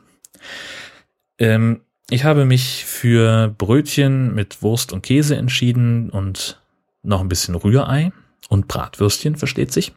[1.38, 6.62] Ähm, ich habe mich für Brötchen mit Wurst und Käse entschieden und
[7.02, 8.12] noch ein bisschen Rührei
[8.50, 9.94] und Bratwürstchen, versteht sich.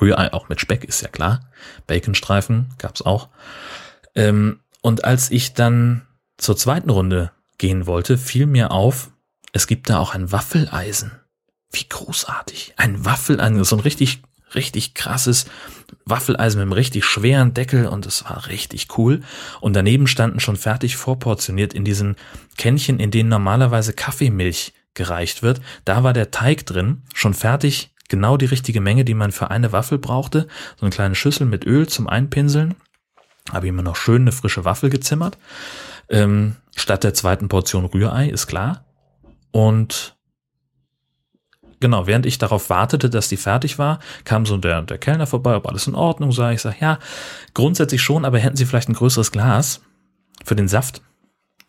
[0.00, 1.40] Rührei auch mit Speck, ist ja klar.
[1.86, 3.28] Baconstreifen gab's auch.
[4.14, 6.02] Ähm, und als ich dann
[6.36, 9.10] zur zweiten Runde gehen wollte, fiel mir auf,
[9.52, 11.12] es gibt da auch ein Waffeleisen.
[11.70, 12.74] Wie großartig.
[12.76, 14.22] Ein Waffeleisen, so ein richtig,
[14.54, 15.46] richtig krasses
[16.04, 19.22] Waffeleisen mit einem richtig schweren Deckel und es war richtig cool.
[19.60, 22.16] Und daneben standen schon fertig vorportioniert in diesen
[22.56, 25.60] Kännchen, in denen normalerweise Kaffeemilch gereicht wird.
[25.84, 29.72] Da war der Teig drin, schon fertig, genau die richtige Menge, die man für eine
[29.72, 30.46] Waffel brauchte.
[30.76, 32.74] So eine kleine Schüssel mit Öl zum Einpinseln.
[33.52, 35.38] Habe ich immer noch schön eine frische Waffel gezimmert.
[36.08, 38.84] Ähm, statt der zweiten Portion Rührei, ist klar.
[39.50, 40.16] Und
[41.84, 45.54] genau, während ich darauf wartete, dass die fertig war, kam so der, der Kellner vorbei,
[45.54, 46.54] ob alles in Ordnung sei.
[46.54, 46.98] Ich sage, ja,
[47.52, 49.82] grundsätzlich schon, aber hätten Sie vielleicht ein größeres Glas
[50.42, 51.02] für den Saft?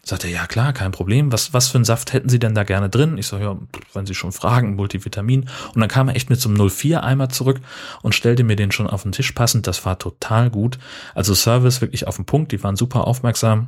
[0.03, 1.33] Sagt er, ja klar, kein Problem.
[1.33, 3.17] Was, was für einen Saft hätten Sie denn da gerne drin?
[3.17, 3.57] Ich sage, ja,
[3.93, 5.49] wenn Sie schon fragen, Multivitamin.
[5.73, 7.59] Und dann kam er echt mit einem 04-Eimer zurück
[8.03, 9.67] und stellte mir den schon auf den Tisch passend.
[9.67, 10.79] Das war total gut.
[11.13, 12.53] Also Service wirklich auf den Punkt.
[12.53, 13.67] Die waren super aufmerksam.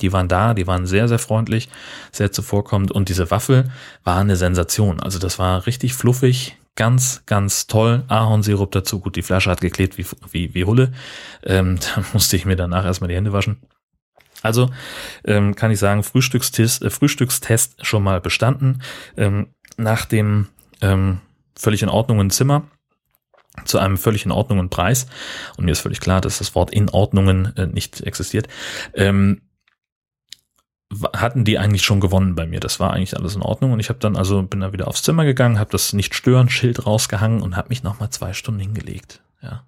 [0.00, 1.68] Die waren da, die waren sehr, sehr freundlich,
[2.12, 3.70] sehr zuvorkommend und diese Waffel
[4.04, 5.00] war eine Sensation.
[5.00, 8.04] Also das war richtig fluffig, ganz, ganz toll.
[8.08, 10.92] Ahornsirup dazu, gut, die Flasche hat geklebt wie, wie, wie Hulle.
[11.44, 13.58] Ähm, da musste ich mir danach erstmal die Hände waschen.
[14.42, 14.70] Also
[15.24, 18.82] ähm, kann ich sagen, Frühstückstest, äh, Frühstückstest schon mal bestanden.
[19.16, 20.48] Ähm, nach dem
[20.80, 21.20] ähm,
[21.56, 22.64] völlig in Ordnung Zimmer
[23.64, 25.06] zu einem völlig in Ordnung Preis.
[25.56, 28.48] Und mir ist völlig klar, dass das Wort in Ordnungen äh, nicht existiert.
[28.94, 29.42] Ähm,
[31.14, 32.60] hatten die eigentlich schon gewonnen bei mir.
[32.60, 35.02] Das war eigentlich alles in Ordnung und ich habe dann also bin dann wieder aufs
[35.02, 38.60] Zimmer gegangen, habe das nicht stören Schild rausgehangen und habe mich noch mal zwei Stunden
[38.60, 39.22] hingelegt.
[39.42, 39.64] Ja,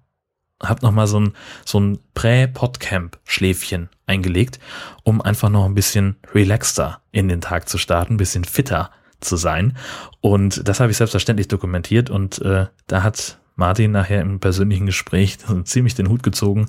[0.61, 1.33] habe noch mal so ein
[1.65, 4.59] so ein Prä-Podcamp Schläfchen eingelegt,
[5.03, 9.77] um einfach noch ein bisschen relaxter in den Tag zu starten, bisschen fitter zu sein.
[10.21, 15.37] Und das habe ich selbstverständlich dokumentiert und äh, da hat Martin nachher im persönlichen Gespräch
[15.63, 16.67] ziemlich den Hut gezogen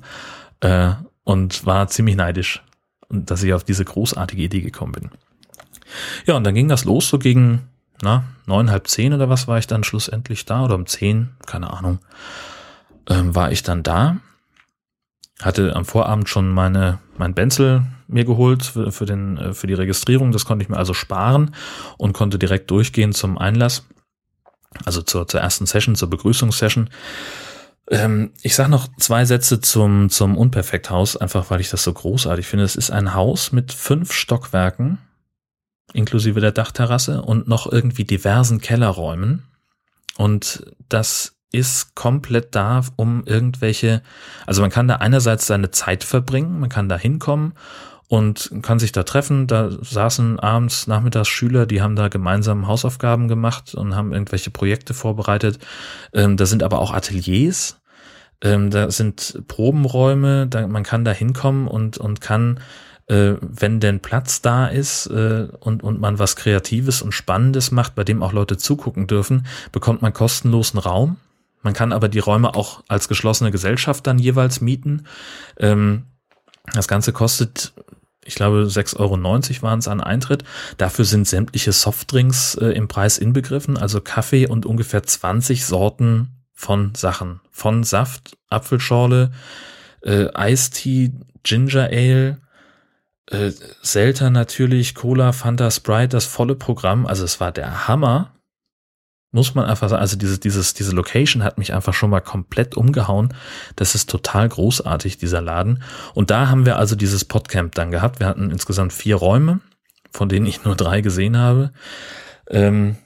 [0.61, 0.91] äh,
[1.23, 2.63] und war ziemlich neidisch,
[3.09, 5.11] und dass ich auf diese großartige Idee gekommen bin.
[6.25, 7.69] Ja, und dann ging das los, so gegen
[8.01, 11.71] na, neun, halb zehn oder was war ich dann schlussendlich da oder um zehn, keine
[11.71, 11.99] Ahnung,
[13.09, 14.17] ähm, war ich dann da.
[15.41, 19.73] Hatte am Vorabend schon meine, mein Benzel mir geholt für, für, den, äh, für die
[19.73, 20.31] Registrierung.
[20.31, 21.53] Das konnte ich mir also sparen
[21.97, 23.85] und konnte direkt durchgehen zum Einlass.
[24.85, 26.89] Also zur, zur ersten Session, zur Begrüßungssession.
[27.89, 32.45] Ähm, ich sage noch zwei Sätze zum, zum Unperfekthaus, einfach weil ich das so großartig
[32.45, 32.65] finde.
[32.65, 34.99] Es ist ein Haus mit fünf Stockwerken,
[35.93, 39.43] inklusive der Dachterrasse und noch irgendwie diversen Kellerräumen.
[40.17, 44.01] Und das ist komplett da, um irgendwelche,
[44.45, 47.53] also man kann da einerseits seine Zeit verbringen, man kann da hinkommen
[48.07, 49.47] und kann sich da treffen.
[49.47, 54.93] Da saßen abends, nachmittags Schüler, die haben da gemeinsam Hausaufgaben gemacht und haben irgendwelche Projekte
[54.93, 55.59] vorbereitet.
[56.13, 57.79] Ähm, da sind aber auch Ateliers.
[58.41, 62.59] Ähm, da sind Probenräume, da, man kann da hinkommen und, und kann,
[63.07, 67.95] äh, wenn denn Platz da ist äh, und, und man was Kreatives und Spannendes macht,
[67.95, 71.17] bei dem auch Leute zugucken dürfen, bekommt man kostenlosen Raum.
[71.63, 75.07] Man kann aber die Räume auch als geschlossene Gesellschaft dann jeweils mieten.
[75.57, 76.03] Ähm,
[76.73, 77.73] das Ganze kostet
[78.27, 80.43] ich glaube 6,90 Euro waren es an Eintritt.
[80.77, 86.93] Dafür sind sämtliche Softdrinks äh, im Preis inbegriffen, also Kaffee und ungefähr 20 Sorten von
[86.93, 87.39] Sachen.
[87.51, 89.31] Von Saft, Apfelschorle,
[90.01, 91.13] äh, Eistee,
[91.43, 92.37] Ginger Ale,
[93.27, 97.05] äh, Selter natürlich, Cola, Fanta, Sprite, das volle Programm.
[97.05, 98.33] Also es war der Hammer
[99.37, 102.75] muss man einfach sagen, also dieses, dieses, diese Location hat mich einfach schon mal komplett
[102.75, 103.33] umgehauen.
[103.77, 105.81] Das ist total großartig, dieser Laden.
[106.13, 108.19] Und da haben wir also dieses Podcamp dann gehabt.
[108.19, 109.61] Wir hatten insgesamt vier Räume
[110.11, 111.71] von denen ich nur drei gesehen habe.
[112.49, 112.97] Ähm,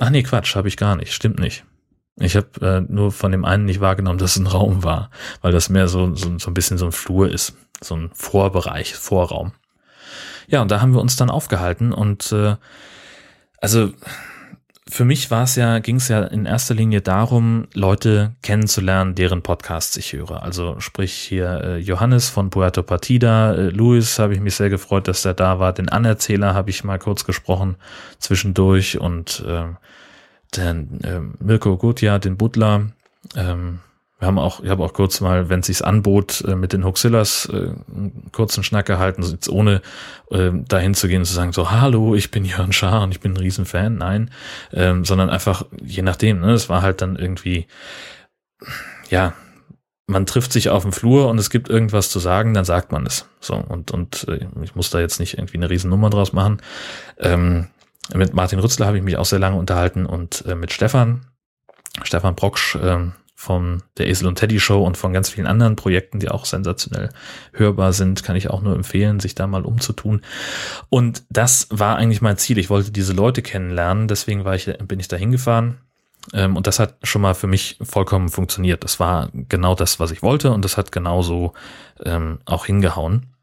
[0.00, 1.64] ach nee, Quatsch, habe ich gar nicht, stimmt nicht.
[2.18, 5.10] Ich habe äh, nur von dem einen nicht wahrgenommen, dass es ein Raum war,
[5.42, 8.94] weil das mehr so, so, so ein bisschen so ein Flur ist, so ein Vorbereich,
[8.94, 9.52] Vorraum.
[10.48, 12.56] Ja, und da haben wir uns dann aufgehalten und äh,
[13.60, 13.92] also
[14.88, 19.42] für mich war es ja, ging es ja in erster Linie darum, Leute kennenzulernen, deren
[19.42, 20.42] Podcasts ich höre.
[20.42, 25.08] Also sprich hier äh, Johannes von Puerto Partida, äh, Luis habe ich mich sehr gefreut,
[25.08, 25.72] dass der da war.
[25.72, 27.76] Den Anerzähler habe ich mal kurz gesprochen
[28.20, 29.64] zwischendurch und äh,
[30.56, 32.86] den äh, Mirko Gutja, den Butler,
[33.34, 33.80] ähm,
[34.18, 36.84] wir haben auch, ich habe auch kurz mal, wenn es sich anbot, äh, mit den
[36.84, 39.82] Hoxillas äh, einen kurzen Schnack gehalten, jetzt ohne
[40.30, 43.20] äh, dahin zu gehen und zu sagen, so, hallo, ich bin Jörn Schaar und ich
[43.20, 44.30] bin ein Riesenfan, nein,
[44.72, 47.66] ähm, sondern einfach, je nachdem, ne, es war halt dann irgendwie,
[49.10, 49.34] ja,
[50.06, 53.04] man trifft sich auf dem Flur und es gibt irgendwas zu sagen, dann sagt man
[53.06, 53.26] es.
[53.40, 56.62] So, und, und äh, ich muss da jetzt nicht irgendwie eine Riesennummer draus machen.
[57.18, 57.66] Ähm,
[58.14, 61.26] mit Martin Rützler habe ich mich auch sehr lange unterhalten und äh, mit Stefan,
[62.04, 66.18] Stefan Brocksch, äh, von der Esel und Teddy Show und von ganz vielen anderen Projekten,
[66.18, 67.10] die auch sensationell
[67.52, 70.22] hörbar sind, kann ich auch nur empfehlen, sich da mal umzutun.
[70.88, 72.56] Und das war eigentlich mein Ziel.
[72.56, 75.76] Ich wollte diese Leute kennenlernen, deswegen war ich, bin ich da hingefahren.
[76.32, 78.82] Ähm, und das hat schon mal für mich vollkommen funktioniert.
[78.84, 81.52] Das war genau das, was ich wollte und das hat genauso
[82.04, 83.34] ähm, auch hingehauen.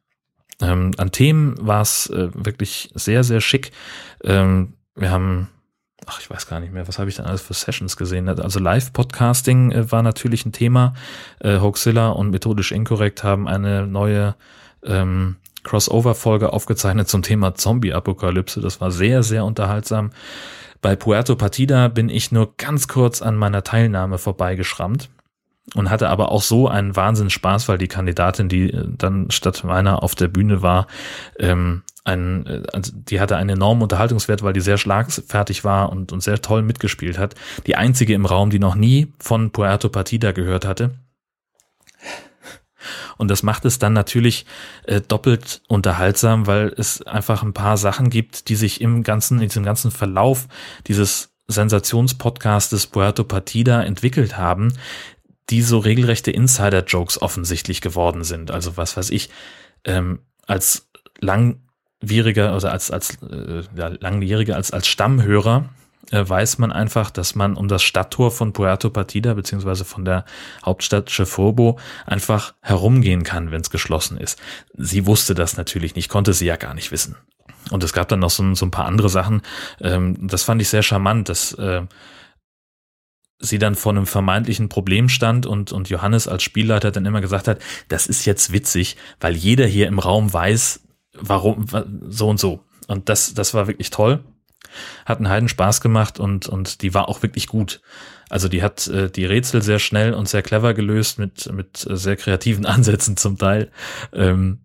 [0.59, 3.71] Ähm, an Themen war es äh, wirklich sehr, sehr schick.
[4.23, 5.49] Ähm, wir haben
[6.05, 8.27] ach, ich weiß gar nicht mehr, was habe ich denn alles für Sessions gesehen?
[8.29, 10.93] Also Live-Podcasting äh, war natürlich ein Thema.
[11.39, 14.35] Äh, Hoaxilla und Methodisch Inkorrekt haben eine neue
[14.83, 18.61] ähm, Crossover-Folge aufgezeichnet zum Thema Zombie-Apokalypse.
[18.61, 20.11] Das war sehr, sehr unterhaltsam.
[20.81, 25.09] Bei Puerto Partida bin ich nur ganz kurz an meiner Teilnahme vorbeigeschrammt
[25.75, 29.63] und hatte aber auch so einen Wahnsinn Spaß, weil die Kandidatin, die äh, dann statt
[29.63, 30.87] meiner auf der Bühne war,
[31.39, 36.11] ähm, ein, äh, also die hatte einen enormen Unterhaltungswert, weil die sehr schlagfertig war und,
[36.11, 37.35] und sehr toll mitgespielt hat.
[37.67, 40.91] Die einzige im Raum, die noch nie von Puerto Partida gehört hatte.
[43.17, 44.45] Und das macht es dann natürlich
[44.85, 49.47] äh, doppelt unterhaltsam, weil es einfach ein paar Sachen gibt, die sich im ganzen, in
[49.47, 50.47] diesem ganzen Verlauf
[50.87, 54.73] dieses Sensationspodcastes Puerto Partida entwickelt haben,
[55.49, 58.51] die so regelrechte Insider-Jokes offensichtlich geworden sind.
[58.51, 59.29] Also was weiß ich,
[59.83, 60.89] ähm, als
[62.03, 65.69] langwieriger oder als, als äh, ja, langjähriger, als, als Stammhörer
[66.11, 70.25] äh, weiß man einfach, dass man um das Stadttor von Puerto Partida beziehungsweise von der
[70.65, 74.39] Hauptstadt Chefobo einfach herumgehen kann, wenn es geschlossen ist.
[74.77, 77.15] Sie wusste das natürlich nicht, konnte sie ja gar nicht wissen.
[77.71, 79.41] Und es gab dann noch so, so ein paar andere Sachen.
[79.79, 81.83] Ähm, das fand ich sehr charmant, dass äh,
[83.39, 87.47] sie dann vor einem vermeintlichen Problem stand und, und Johannes als Spielleiter dann immer gesagt
[87.47, 90.81] hat, das ist jetzt witzig, weil jeder hier im Raum weiß,
[91.13, 91.65] warum,
[92.07, 92.63] so und so.
[92.87, 94.23] Und das, das war wirklich toll.
[95.05, 97.81] Hat einen Heiden Spaß gemacht und, und die war auch wirklich gut.
[98.29, 101.95] Also die hat äh, die Rätsel sehr schnell und sehr clever gelöst mit, mit äh,
[101.95, 103.71] sehr kreativen Ansätzen zum Teil.
[104.11, 104.59] Ähm,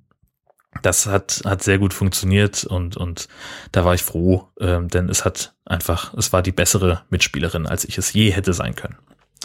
[0.83, 3.29] das hat, hat sehr gut funktioniert und, und
[3.73, 7.85] da war ich froh, ähm, denn es hat einfach, es war die bessere Mitspielerin, als
[7.85, 8.97] ich es je hätte sein können.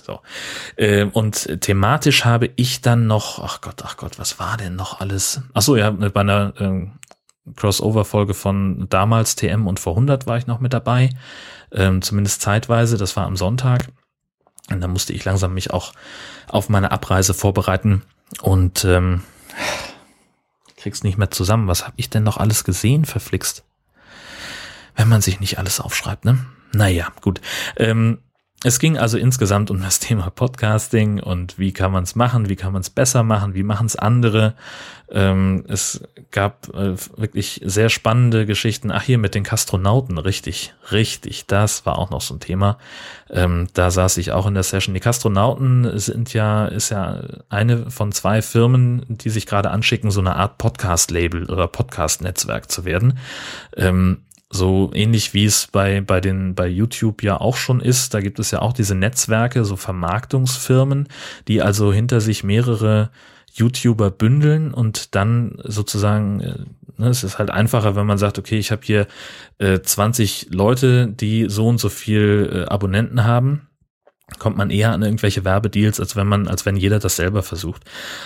[0.04, 0.20] So.
[0.78, 5.00] Ähm, und thematisch habe ich dann noch, ach Gott, ach Gott, was war denn noch
[5.00, 5.42] alles?
[5.54, 6.92] Ach so, ja, bei einer ähm,
[7.56, 11.10] Crossover-Folge von damals TM und vor 100 war ich noch mit dabei,
[11.72, 13.88] ähm, zumindest zeitweise, das war am Sonntag.
[14.70, 15.94] Und da musste ich langsam mich auch
[16.48, 18.02] auf meine Abreise vorbereiten
[18.42, 19.24] und ähm,
[20.78, 21.68] krieg's nicht mehr zusammen.
[21.68, 23.64] Was habe ich denn noch alles gesehen, verflixt?
[24.96, 26.46] Wenn man sich nicht alles aufschreibt, ne?
[26.72, 27.42] Naja, gut.
[27.78, 28.20] Ähm,
[28.64, 32.56] es ging also insgesamt um das Thema Podcasting und wie kann man es machen, wie
[32.56, 34.56] kann man es besser machen, wie machen es andere.
[35.12, 38.92] Ähm, es gab äh, wirklich sehr spannende Geschichten.
[38.92, 42.78] Ach, hier mit den Kastronauten, richtig, richtig, das war auch noch so ein Thema.
[43.30, 44.94] Ähm, da saß ich auch in der Session.
[44.94, 50.22] Die Kastronauten sind ja, ist ja eine von zwei Firmen, die sich gerade anschicken, so
[50.22, 53.20] eine Art Podcast-Label oder Podcast-Netzwerk zu werden.
[53.76, 54.24] Ähm,
[54.54, 58.14] so ähnlich wie es bei, bei den, bei YouTube ja auch schon ist.
[58.14, 61.08] Da gibt es ja auch diese Netzwerke, so Vermarktungsfirmen,
[61.48, 63.10] die also hinter sich mehrere
[63.54, 66.56] YouTuber bündeln und dann sozusagen, äh,
[66.98, 69.08] ne, es ist halt einfacher, wenn man sagt, okay, ich habe hier
[69.58, 73.68] äh, 20 Leute, die so und so viel äh, Abonnenten haben
[74.40, 77.84] kommt man eher an irgendwelche Werbedeals, als wenn man, als wenn jeder das selber versucht.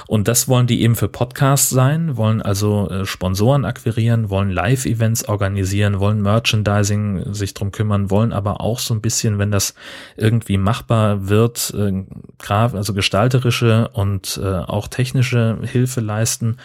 [0.08, 5.28] Und das wollen die eben für Podcasts sein, wollen also äh, Sponsoren akquirieren, wollen Live-Events
[5.28, 9.74] organisieren, wollen Merchandising sich drum kümmern, wollen aber auch so ein bisschen, wenn das
[10.16, 12.04] irgendwie machbar wird, äh,
[12.48, 16.58] also gestalterische und äh, auch technische Hilfe leisten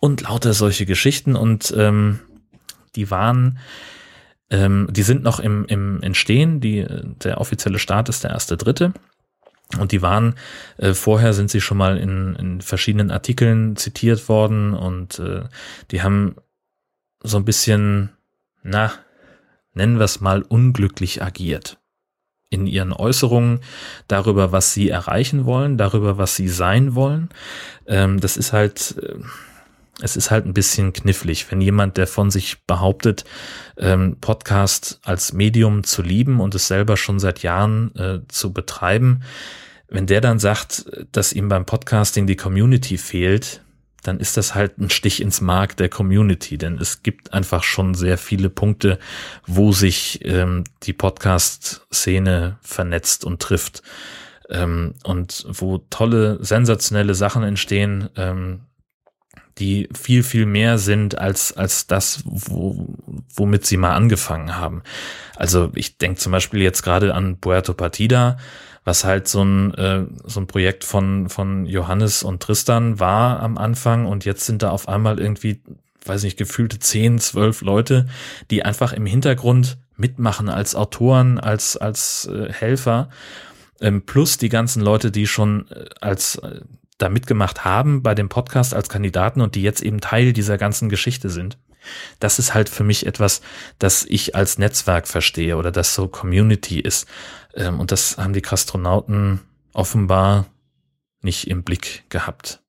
[0.00, 2.20] und lauter solche Geschichten und ähm,
[2.94, 3.58] die waren,
[4.54, 6.60] ähm, die sind noch im, im Entstehen.
[6.60, 6.86] Die,
[7.24, 8.92] der offizielle Start ist der erste Dritte.
[9.78, 10.34] Und die waren,
[10.76, 15.42] äh, vorher sind sie schon mal in, in verschiedenen Artikeln zitiert worden und äh,
[15.90, 16.36] die haben
[17.22, 18.10] so ein bisschen,
[18.62, 18.92] na,
[19.72, 21.78] nennen wir es mal, unglücklich agiert.
[22.50, 23.60] In ihren Äußerungen
[24.06, 27.30] darüber, was sie erreichen wollen, darüber, was sie sein wollen.
[27.86, 29.18] Ähm, das ist halt, äh,
[30.00, 33.24] es ist halt ein bisschen knifflig, wenn jemand, der von sich behauptet,
[33.76, 39.22] ähm, Podcast als Medium zu lieben und es selber schon seit Jahren äh, zu betreiben,
[39.88, 43.60] wenn der dann sagt, dass ihm beim Podcasting die Community fehlt,
[44.02, 47.94] dann ist das halt ein Stich ins Mark der Community, denn es gibt einfach schon
[47.94, 48.98] sehr viele Punkte,
[49.46, 53.82] wo sich ähm, die Podcast-Szene vernetzt und trifft
[54.50, 58.60] ähm, und wo tolle, sensationelle Sachen entstehen, ähm,
[59.58, 62.86] die viel, viel mehr sind als, als das, wo,
[63.34, 64.82] womit sie mal angefangen haben.
[65.36, 68.36] Also ich denke zum Beispiel jetzt gerade an Puerto Partida,
[68.84, 73.56] was halt so ein, äh, so ein Projekt von, von Johannes und Tristan war am
[73.56, 75.62] Anfang und jetzt sind da auf einmal irgendwie,
[76.04, 78.06] weiß nicht, gefühlte zehn, zwölf Leute,
[78.50, 83.08] die einfach im Hintergrund mitmachen als Autoren, als, als äh, Helfer,
[83.80, 86.60] ähm, plus die ganzen Leute, die schon äh, als äh,
[86.98, 90.88] da mitgemacht haben bei dem Podcast als Kandidaten und die jetzt eben Teil dieser ganzen
[90.88, 91.58] Geschichte sind.
[92.18, 93.42] Das ist halt für mich etwas,
[93.78, 97.06] das ich als Netzwerk verstehe oder das so Community ist.
[97.54, 99.40] Ähm, und das haben die Kastronauten
[99.72, 100.46] offenbar
[101.20, 102.62] nicht im Blick gehabt.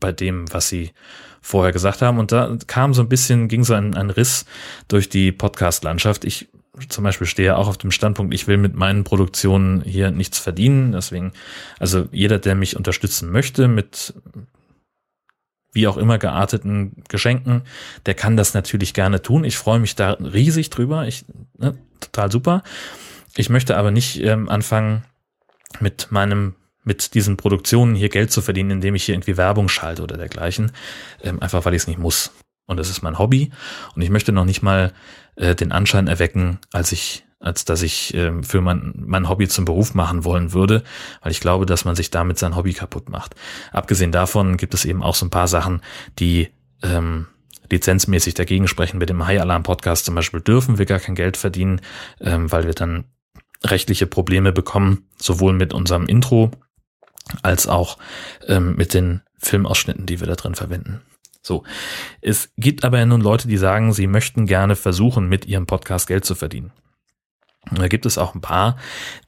[0.00, 0.92] Bei dem, was sie
[1.40, 2.18] vorher gesagt haben.
[2.18, 4.46] Und da kam so ein bisschen, ging so ein, ein Riss
[4.88, 6.24] durch die Podcast-Landschaft.
[6.24, 6.48] Ich
[6.88, 10.92] zum Beispiel stehe auch auf dem Standpunkt, ich will mit meinen Produktionen hier nichts verdienen.
[10.92, 11.32] Deswegen,
[11.78, 14.14] also jeder, der mich unterstützen möchte mit
[15.72, 17.62] wie auch immer gearteten Geschenken,
[18.06, 19.44] der kann das natürlich gerne tun.
[19.44, 21.06] Ich freue mich da riesig drüber.
[21.06, 21.24] Ich,
[21.58, 22.62] ne, total super.
[23.36, 25.04] Ich möchte aber nicht ähm, anfangen,
[25.80, 30.04] mit meinem, mit diesen Produktionen hier Geld zu verdienen, indem ich hier irgendwie Werbung schalte
[30.04, 30.70] oder dergleichen.
[31.22, 32.32] Ähm, einfach weil ich es nicht muss.
[32.66, 33.50] Und das ist mein Hobby.
[33.94, 34.92] Und ich möchte noch nicht mal
[35.36, 39.66] äh, den Anschein erwecken, als ich als dass ich äh, für mein, mein Hobby zum
[39.66, 40.82] Beruf machen wollen würde,
[41.20, 43.34] weil ich glaube, dass man sich damit sein Hobby kaputt macht.
[43.70, 45.82] Abgesehen davon gibt es eben auch so ein paar Sachen,
[46.18, 46.48] die
[46.82, 47.26] ähm,
[47.70, 48.96] lizenzmäßig dagegen sprechen.
[48.96, 51.82] Mit dem High Alarm Podcast zum Beispiel dürfen wir gar kein Geld verdienen,
[52.20, 53.04] ähm, weil wir dann
[53.62, 56.50] rechtliche Probleme bekommen, sowohl mit unserem Intro
[57.42, 57.98] als auch
[58.46, 61.02] ähm, mit den Filmausschnitten, die wir da drin verwenden.
[61.44, 61.62] So.
[62.20, 66.24] Es gibt aber nun Leute, die sagen, sie möchten gerne versuchen, mit ihrem Podcast Geld
[66.24, 66.72] zu verdienen.
[67.70, 68.76] Da gibt es auch ein paar,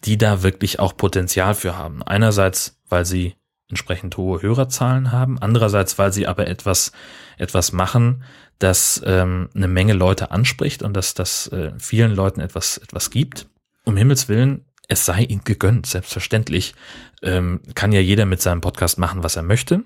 [0.05, 2.03] die da wirklich auch Potenzial für haben.
[2.03, 3.35] Einerseits, weil sie
[3.69, 6.93] entsprechend hohe Hörerzahlen haben, andererseits, weil sie aber etwas,
[7.37, 8.25] etwas machen,
[8.59, 13.49] das ähm, eine Menge Leute anspricht und dass das äh, vielen Leuten etwas, etwas gibt.
[13.85, 16.75] Um Himmels Willen, es sei ihnen gegönnt, selbstverständlich
[17.23, 19.83] ähm, kann ja jeder mit seinem Podcast machen, was er möchte.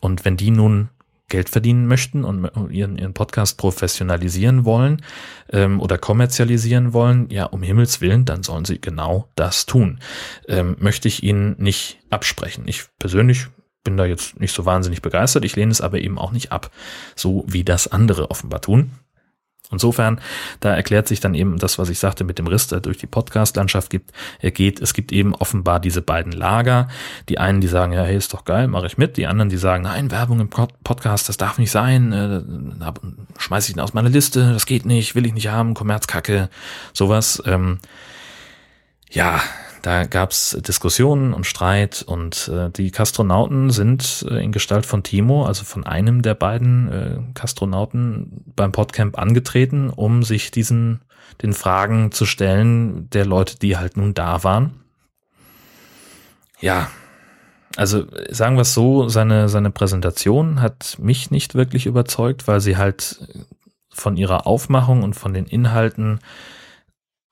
[0.00, 0.90] Und wenn die nun
[1.28, 5.02] Geld verdienen möchten und ihren, ihren Podcast professionalisieren wollen
[5.50, 10.00] ähm, oder kommerzialisieren wollen, ja, um Himmels Willen, dann sollen sie genau das tun.
[10.48, 12.64] Ähm, möchte ich ihnen nicht absprechen.
[12.66, 13.46] Ich persönlich
[13.84, 16.70] bin da jetzt nicht so wahnsinnig begeistert, ich lehne es aber eben auch nicht ab,
[17.16, 18.92] so wie das andere offenbar tun.
[19.70, 20.20] Insofern,
[20.60, 23.06] da erklärt sich dann eben das, was ich sagte mit dem Riss, der durch die
[23.06, 24.12] Podcast-Landschaft gibt.
[24.40, 26.88] Er geht, es gibt eben offenbar diese beiden Lager.
[27.28, 29.16] Die einen, die sagen, ja, hey, ist doch geil, mache ich mit.
[29.16, 32.12] Die anderen, die sagen, nein, Werbung im Podcast, das darf nicht sein.
[32.12, 32.90] Äh,
[33.38, 36.50] schmeiß ich ihn aus meiner Liste, das geht nicht, will ich nicht haben, Kommerzkacke,
[36.92, 37.42] sowas.
[37.46, 37.78] Ähm,
[39.10, 39.40] ja,
[39.84, 45.44] da gab's Diskussionen und Streit und äh, die Kastronauten sind äh, in Gestalt von Timo,
[45.44, 51.02] also von einem der beiden äh, Kastronauten beim Podcamp angetreten, um sich diesen
[51.42, 54.80] den Fragen zu stellen der Leute, die halt nun da waren.
[56.60, 56.90] Ja,
[57.76, 62.78] also sagen wir es so, seine, seine Präsentation hat mich nicht wirklich überzeugt, weil sie
[62.78, 63.18] halt
[63.90, 66.20] von ihrer Aufmachung und von den Inhalten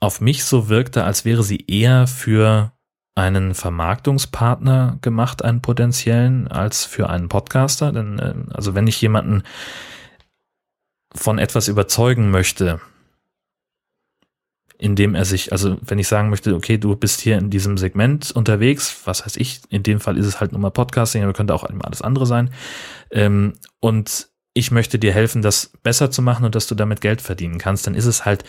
[0.03, 2.73] auf mich so wirkte, als wäre sie eher für
[3.15, 7.93] einen Vermarktungspartner gemacht, einen potenziellen, als für einen Podcaster.
[7.93, 9.45] Denn äh, also wenn ich jemanden
[11.15, 12.81] von etwas überzeugen möchte,
[14.77, 18.33] indem er sich, also wenn ich sagen möchte, okay, du bist hier in diesem Segment
[18.33, 21.55] unterwegs, was heißt ich, in dem Fall ist es halt nur mal Podcasting, aber könnte
[21.55, 22.51] auch alles andere sein.
[23.13, 27.23] Ähm, und ich möchte dir helfen, das besser zu machen und dass du damit Geld
[27.23, 28.43] verdienen kannst, dann ist es halt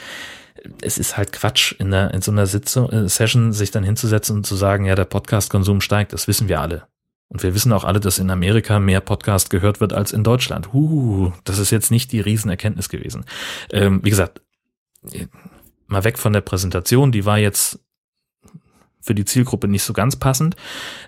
[0.82, 4.38] es ist halt Quatsch, in, der, in so einer Sitzung, äh, Session sich dann hinzusetzen
[4.38, 6.88] und zu sagen, ja, der Podcast-Konsum steigt, das wissen wir alle.
[7.28, 10.74] Und wir wissen auch alle, dass in Amerika mehr Podcast gehört wird als in Deutschland.
[10.74, 13.26] Uh, das ist jetzt nicht die Riesenerkenntnis gewesen.
[13.72, 14.42] Ähm, wie gesagt,
[15.88, 17.80] mal weg von der Präsentation, die war jetzt
[19.02, 20.56] für die Zielgruppe nicht so ganz passend.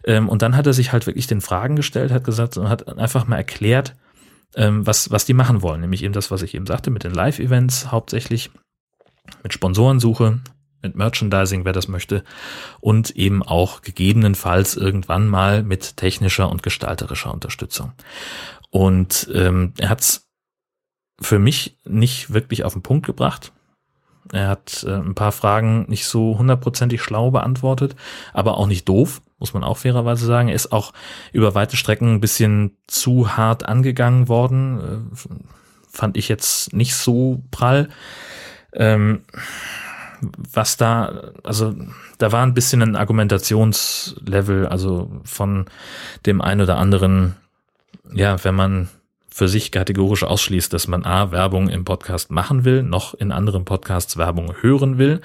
[0.04, 2.98] Ähm, und dann hat er sich halt wirklich den Fragen gestellt, hat gesagt und hat
[2.98, 3.96] einfach mal erklärt,
[4.56, 5.82] ähm, was, was die machen wollen.
[5.82, 8.52] Nämlich eben das, was ich eben sagte, mit den Live-Events hauptsächlich,
[9.44, 10.40] mit Sponsorensuche,
[10.82, 12.24] mit Merchandising, wer das möchte,
[12.80, 17.94] und eben auch gegebenenfalls irgendwann mal mit technischer und gestalterischer Unterstützung.
[18.70, 20.28] Und ähm, er hat es
[21.20, 23.52] für mich nicht wirklich auf den Punkt gebracht.
[24.32, 27.96] Er hat äh, ein paar Fragen nicht so hundertprozentig schlau beantwortet,
[28.34, 30.50] aber auch nicht doof, muss man auch fairerweise sagen.
[30.50, 30.94] Er ist auch
[31.32, 35.10] über weite Strecken ein bisschen zu hart angegangen worden.
[35.14, 35.18] Äh,
[35.90, 37.90] fand ich jetzt nicht so prall.
[38.76, 39.22] Ähm,
[40.54, 41.76] was da, also
[42.18, 45.66] da war ein bisschen ein Argumentationslevel, also von
[46.26, 47.36] dem einen oder anderen,
[48.14, 48.90] ja, wenn man
[49.36, 53.66] für sich kategorisch ausschließt, dass man A, Werbung im Podcast machen will, noch in anderen
[53.66, 55.20] Podcasts Werbung hören will.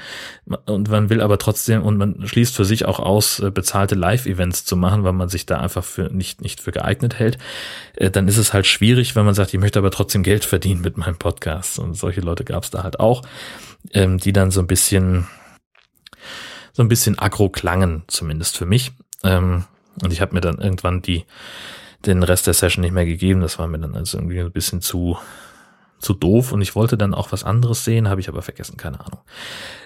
[0.67, 4.65] Und man will aber trotzdem und man schließt für sich auch aus, äh, bezahlte Live-Events
[4.65, 7.39] zu machen, weil man sich da einfach für nicht, nicht für geeignet hält,
[7.95, 10.81] äh, dann ist es halt schwierig, wenn man sagt, ich möchte aber trotzdem Geld verdienen
[10.81, 11.79] mit meinem Podcast.
[11.79, 13.23] Und solche Leute gab es da halt auch,
[13.93, 15.29] ähm, die dann so ein bisschen
[16.73, 18.91] so ein bisschen aggro klangen, zumindest für mich.
[19.23, 19.67] Ähm,
[20.03, 21.27] und ich habe mir dann irgendwann die
[22.07, 23.41] den Rest der Session nicht mehr gegeben.
[23.41, 25.19] Das war mir dann also irgendwie ein bisschen zu
[26.01, 29.01] zu doof und ich wollte dann auch was anderes sehen, habe ich aber vergessen, keine
[29.01, 29.21] Ahnung.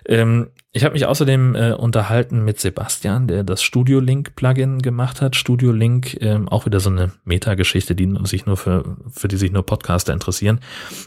[0.07, 5.21] Ähm, ich habe mich außerdem äh, unterhalten mit Sebastian, der das Studio Link Plugin gemacht
[5.21, 5.37] hat.
[5.37, 9.51] Studio Link, ähm, auch wieder so eine Metageschichte, die sich nur für für die sich
[9.51, 10.61] nur Podcaster interessieren.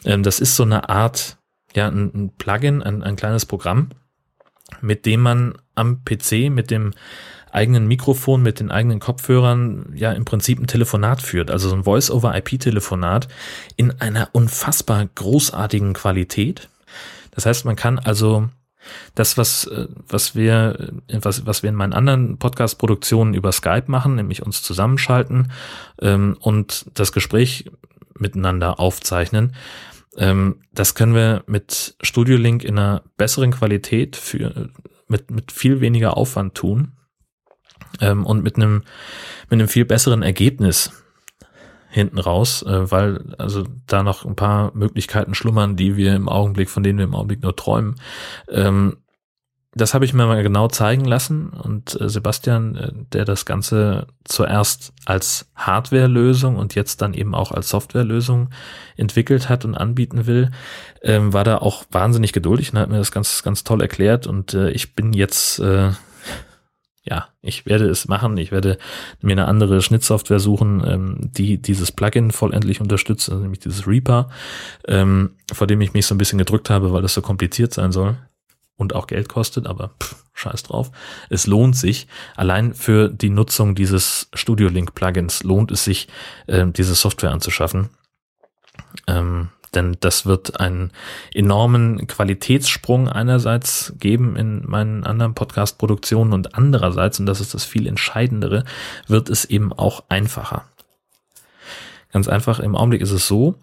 [0.03, 1.37] Ähm, das ist so eine Art,
[1.73, 3.89] ja, ein, ein Plugin, ein, ein kleines Programm,
[4.81, 6.91] mit dem man am PC mit dem
[7.51, 11.83] eigenen Mikrofon, mit den eigenen Kopfhörern ja im Prinzip ein Telefonat führt, also so ein
[11.83, 13.27] Voice-over-IP-Telefonat
[13.75, 16.69] in einer unfassbar großartigen Qualität.
[17.31, 18.49] Das heißt, man kann also
[19.15, 23.85] das, was, äh, was wir, äh, was, was wir in meinen anderen Podcast-Produktionen über Skype
[23.87, 25.51] machen, nämlich uns zusammenschalten
[26.01, 27.69] ähm, und das Gespräch
[28.17, 29.53] miteinander aufzeichnen,
[30.17, 34.69] ähm, das können wir mit Studio Link in einer besseren Qualität für,
[35.07, 36.96] mit, mit viel weniger Aufwand tun
[38.01, 38.83] ähm, und mit einem
[39.49, 40.91] mit einem viel besseren Ergebnis
[41.89, 46.69] hinten raus, äh, weil also da noch ein paar Möglichkeiten schlummern, die wir im Augenblick,
[46.69, 47.95] von denen wir im Augenblick nur träumen.
[48.49, 48.97] Ähm,
[49.77, 54.07] das habe ich mir mal genau zeigen lassen und äh, Sebastian, äh, der das Ganze
[54.23, 58.49] zuerst als Hardware-Lösung und jetzt dann eben auch als Software-Lösung
[58.95, 60.51] entwickelt hat und anbieten will,
[61.03, 64.53] ähm, war da auch wahnsinnig geduldig und hat mir das ganz, ganz toll erklärt und
[64.53, 65.91] äh, ich bin jetzt äh,
[67.09, 68.37] ja, ich werde es machen.
[68.37, 68.77] Ich werde
[69.21, 74.29] mir eine andere Schnittsoftware suchen, ähm, die dieses Plugin vollendlich unterstützt, also nämlich dieses Reaper,
[74.87, 77.91] ähm, vor dem ich mich so ein bisschen gedrückt habe, weil das so kompliziert sein
[77.91, 78.17] soll
[78.75, 80.91] und auch Geld kostet, aber pff, scheiß drauf.
[81.29, 86.09] Es lohnt sich, allein für die Nutzung dieses Studio Link Plugins lohnt es sich,
[86.47, 87.89] äh, diese Software anzuschaffen.
[89.07, 90.91] Ähm, denn das wird einen
[91.33, 97.87] enormen Qualitätssprung einerseits geben in meinen anderen Podcast-Produktionen und andererseits, und das ist das viel
[97.87, 98.63] Entscheidendere,
[99.07, 100.65] wird es eben auch einfacher.
[102.11, 103.55] Ganz einfach, im Augenblick ist es so,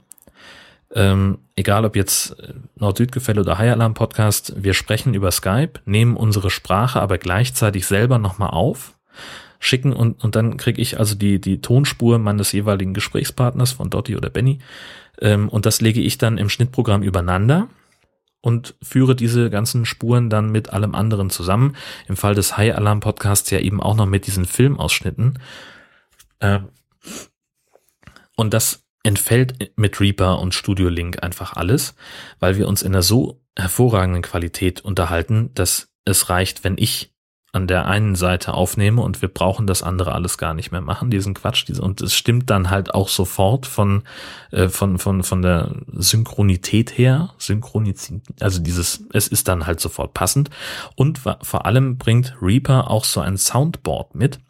[0.94, 2.36] ähm, egal ob jetzt
[2.76, 8.18] Nord-Süd-Gefälle oder High Alarm Podcast, wir sprechen über Skype, nehmen unsere Sprache aber gleichzeitig selber
[8.18, 8.94] nochmal auf,
[9.64, 14.16] schicken und, und dann kriege ich also die, die Tonspur meines jeweiligen Gesprächspartners von Dotti
[14.16, 14.58] oder Benny
[15.20, 17.68] ähm, und das lege ich dann im Schnittprogramm übereinander
[18.44, 21.76] und führe diese ganzen Spuren dann mit allem anderen zusammen.
[22.08, 25.38] Im Fall des High Alarm Podcasts ja eben auch noch mit diesen Filmausschnitten.
[26.40, 26.60] Äh,
[28.36, 31.94] und das entfällt mit Reaper und Studio Link einfach alles,
[32.38, 37.13] weil wir uns in einer so hervorragenden Qualität unterhalten, dass es reicht, wenn ich
[37.54, 41.08] an der einen Seite aufnehme und wir brauchen das andere alles gar nicht mehr machen,
[41.08, 41.64] diesen Quatsch.
[41.68, 44.02] Diese, und es stimmt dann halt auch sofort von,
[44.50, 50.14] äh, von, von, von der Synchronität her, Synchronität, also dieses, es ist dann halt sofort
[50.14, 50.50] passend.
[50.96, 54.40] Und vor allem bringt Reaper auch so ein Soundboard mit,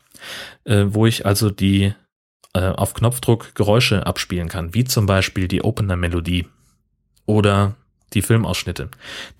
[0.64, 1.92] äh, wo ich also die
[2.54, 6.46] äh, auf Knopfdruck Geräusche abspielen kann, wie zum Beispiel die Opener-Melodie
[7.26, 7.74] oder
[8.14, 8.88] die Filmausschnitte.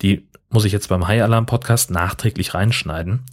[0.03, 3.25] Die muss ich jetzt beim High Alarm Podcast nachträglich reinschneiden.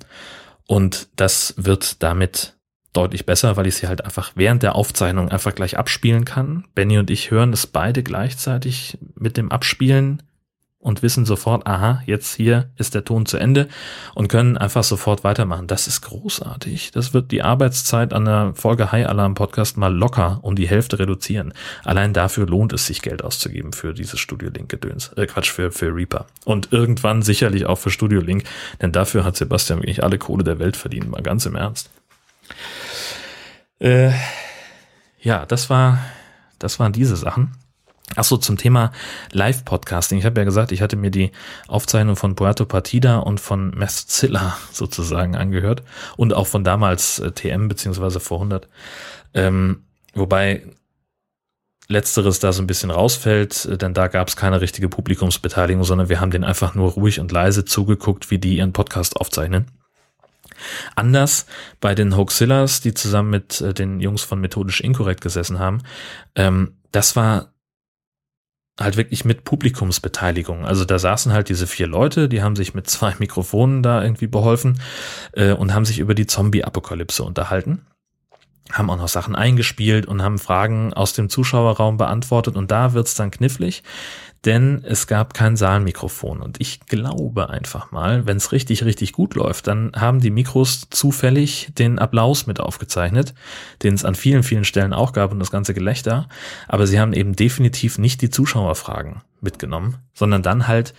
[0.66, 2.56] Und das wird damit
[2.92, 6.66] deutlich besser, weil ich sie halt einfach während der Aufzeichnung einfach gleich abspielen kann.
[6.74, 10.22] Benny und ich hören es beide gleichzeitig mit dem Abspielen
[10.82, 13.68] und wissen sofort, aha, jetzt hier ist der Ton zu Ende
[14.14, 15.68] und können einfach sofort weitermachen.
[15.68, 16.90] Das ist großartig.
[16.90, 20.98] Das wird die Arbeitszeit an der Folge High Alarm Podcast mal locker um die Hälfte
[20.98, 21.54] reduzieren.
[21.84, 25.12] Allein dafür lohnt es sich Geld auszugeben für dieses Studio Link Gedöns.
[25.16, 26.26] Äh, Quatsch, für, für Reaper.
[26.44, 28.44] Und irgendwann sicherlich auch für Studio Link,
[28.80, 31.90] denn dafür hat Sebastian wirklich alle Kohle der Welt verdient, mal ganz im Ernst.
[33.78, 34.10] Äh,
[35.20, 35.98] ja, das war,
[36.58, 37.52] das waren diese Sachen.
[38.14, 38.92] Ach so, zum Thema
[39.32, 40.18] Live-Podcasting.
[40.18, 41.32] Ich habe ja gesagt, ich hatte mir die
[41.66, 45.82] Aufzeichnung von Puerto Partida und von Messzilla sozusagen angehört
[46.16, 48.68] und auch von damals äh, TM beziehungsweise vor 100.
[49.34, 49.84] Ähm,
[50.14, 50.62] wobei
[51.88, 56.10] letzteres da so ein bisschen rausfällt, äh, denn da gab es keine richtige Publikumsbeteiligung, sondern
[56.10, 59.66] wir haben den einfach nur ruhig und leise zugeguckt, wie die ihren Podcast aufzeichnen.
[60.94, 61.46] Anders
[61.80, 65.82] bei den Hoaxillas, die zusammen mit äh, den Jungs von Methodisch Inkorrekt gesessen haben.
[66.34, 67.51] Ähm, das war
[68.80, 70.64] halt wirklich mit Publikumsbeteiligung.
[70.64, 74.26] Also da saßen halt diese vier Leute, die haben sich mit zwei Mikrofonen da irgendwie
[74.26, 74.80] beholfen
[75.32, 77.86] äh, und haben sich über die Zombie-Apokalypse unterhalten
[78.70, 83.14] haben auch noch Sachen eingespielt und haben Fragen aus dem Zuschauerraum beantwortet und da wird's
[83.14, 83.82] dann knifflig,
[84.44, 86.40] denn es gab kein Saalmikrofon.
[86.40, 90.88] Und ich glaube einfach mal, wenn es richtig, richtig gut läuft, dann haben die Mikros
[90.90, 93.34] zufällig den Applaus mit aufgezeichnet,
[93.82, 96.28] den es an vielen, vielen Stellen auch gab und das ganze Gelächter,
[96.66, 100.94] aber sie haben eben definitiv nicht die Zuschauerfragen mitgenommen, sondern dann halt,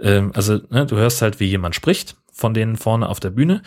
[0.00, 3.62] ähm, also ne, du hörst halt, wie jemand spricht von denen vorne auf der Bühne,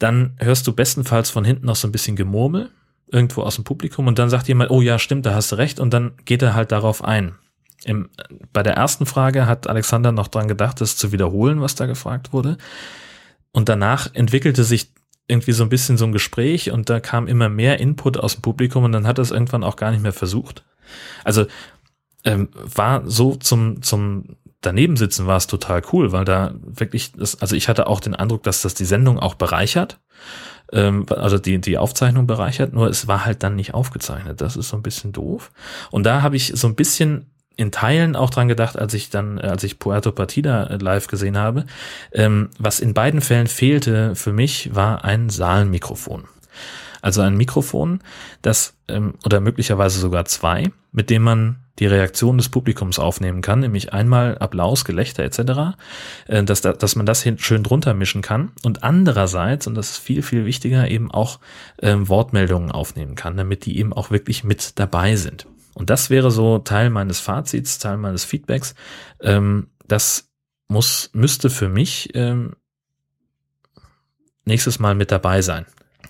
[0.00, 2.70] dann hörst du bestenfalls von hinten noch so ein bisschen Gemurmel
[3.12, 5.80] irgendwo aus dem Publikum und dann sagt jemand, oh ja, stimmt, da hast du recht.
[5.80, 7.34] Und dann geht er halt darauf ein.
[7.84, 8.10] Im,
[8.52, 12.32] bei der ersten Frage hat Alexander noch dran gedacht, das zu wiederholen, was da gefragt
[12.32, 12.58] wurde.
[13.52, 14.92] Und danach entwickelte sich
[15.26, 18.42] irgendwie so ein bisschen so ein Gespräch und da kam immer mehr Input aus dem
[18.42, 20.64] Publikum und dann hat er es irgendwann auch gar nicht mehr versucht.
[21.24, 21.46] Also
[22.24, 27.40] ähm, war so zum, zum daneben sitzen war es total cool, weil da wirklich, das,
[27.40, 30.00] also ich hatte auch den Eindruck, dass das die Sendung auch bereichert,
[30.72, 34.40] ähm, also die, die Aufzeichnung bereichert, nur es war halt dann nicht aufgezeichnet.
[34.40, 35.50] Das ist so ein bisschen doof.
[35.90, 39.38] Und da habe ich so ein bisschen in Teilen auch dran gedacht, als ich dann,
[39.38, 41.66] als ich Puerto Partida live gesehen habe.
[42.12, 46.24] Ähm, was in beiden Fällen fehlte für mich, war ein Saalmikrofon.
[47.02, 48.00] Also ein Mikrofon,
[48.42, 53.60] das, ähm, oder möglicherweise sogar zwei, mit dem man die Reaktion des Publikums aufnehmen kann,
[53.60, 55.78] nämlich einmal Applaus, Gelächter etc.,
[56.28, 60.22] äh, dass, dass man das schön drunter mischen kann und andererseits, und das ist viel,
[60.22, 61.40] viel wichtiger, eben auch
[61.80, 65.46] ähm, Wortmeldungen aufnehmen kann, damit die eben auch wirklich mit dabei sind.
[65.74, 68.74] Und das wäre so Teil meines Fazits, Teil meines Feedbacks.
[69.20, 70.28] Ähm, das
[70.68, 72.54] muss, müsste für mich ähm,
[74.44, 75.66] nächstes Mal mit dabei sein.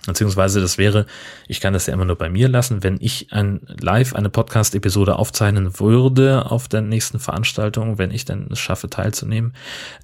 [0.07, 1.05] Beziehungsweise das wäre,
[1.47, 5.15] ich kann das ja immer nur bei mir lassen, wenn ich ein live eine Podcast-Episode
[5.15, 9.53] aufzeichnen würde auf der nächsten Veranstaltung, wenn ich dann es schaffe teilzunehmen,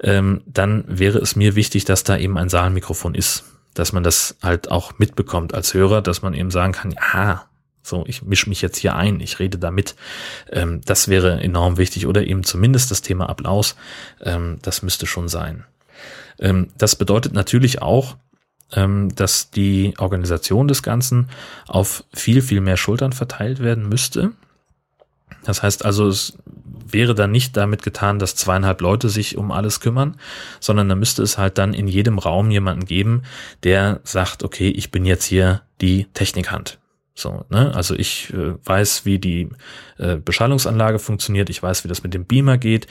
[0.04, 3.44] ähm, dann wäre es mir wichtig, dass da eben ein Saalmikrofon ist,
[3.74, 7.47] dass man das halt auch mitbekommt als Hörer, dass man eben sagen kann, ja,
[7.88, 9.96] so, ich mische mich jetzt hier ein, ich rede damit.
[10.52, 13.76] Ähm, das wäre enorm wichtig oder eben zumindest das Thema Applaus,
[14.22, 15.66] ähm, das müsste schon sein.
[16.40, 18.18] Ähm, das bedeutet natürlich auch,
[18.74, 21.30] ähm, dass die Organisation des Ganzen
[21.68, 24.32] auf viel, viel mehr Schultern verteilt werden müsste.
[25.44, 26.38] Das heißt also, es
[26.92, 30.18] wäre dann nicht damit getan, dass zweieinhalb Leute sich um alles kümmern,
[30.60, 33.24] sondern da müsste es halt dann in jedem Raum jemanden geben,
[33.64, 36.80] der sagt, okay, ich bin jetzt hier die Technikhand.
[37.18, 37.74] So, ne?
[37.74, 39.50] Also ich äh, weiß, wie die
[39.98, 42.86] äh, Beschallungsanlage funktioniert, ich weiß, wie das mit dem Beamer geht.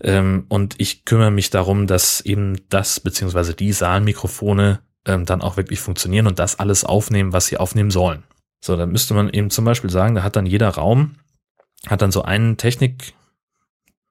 [0.00, 5.56] Ähm, und ich kümmere mich darum, dass eben das beziehungsweise die Saalmikrofone ähm, dann auch
[5.56, 8.22] wirklich funktionieren und das alles aufnehmen, was sie aufnehmen sollen.
[8.60, 11.16] So, dann müsste man eben zum Beispiel sagen, da hat dann jeder Raum,
[11.88, 13.14] hat dann so einen Technik,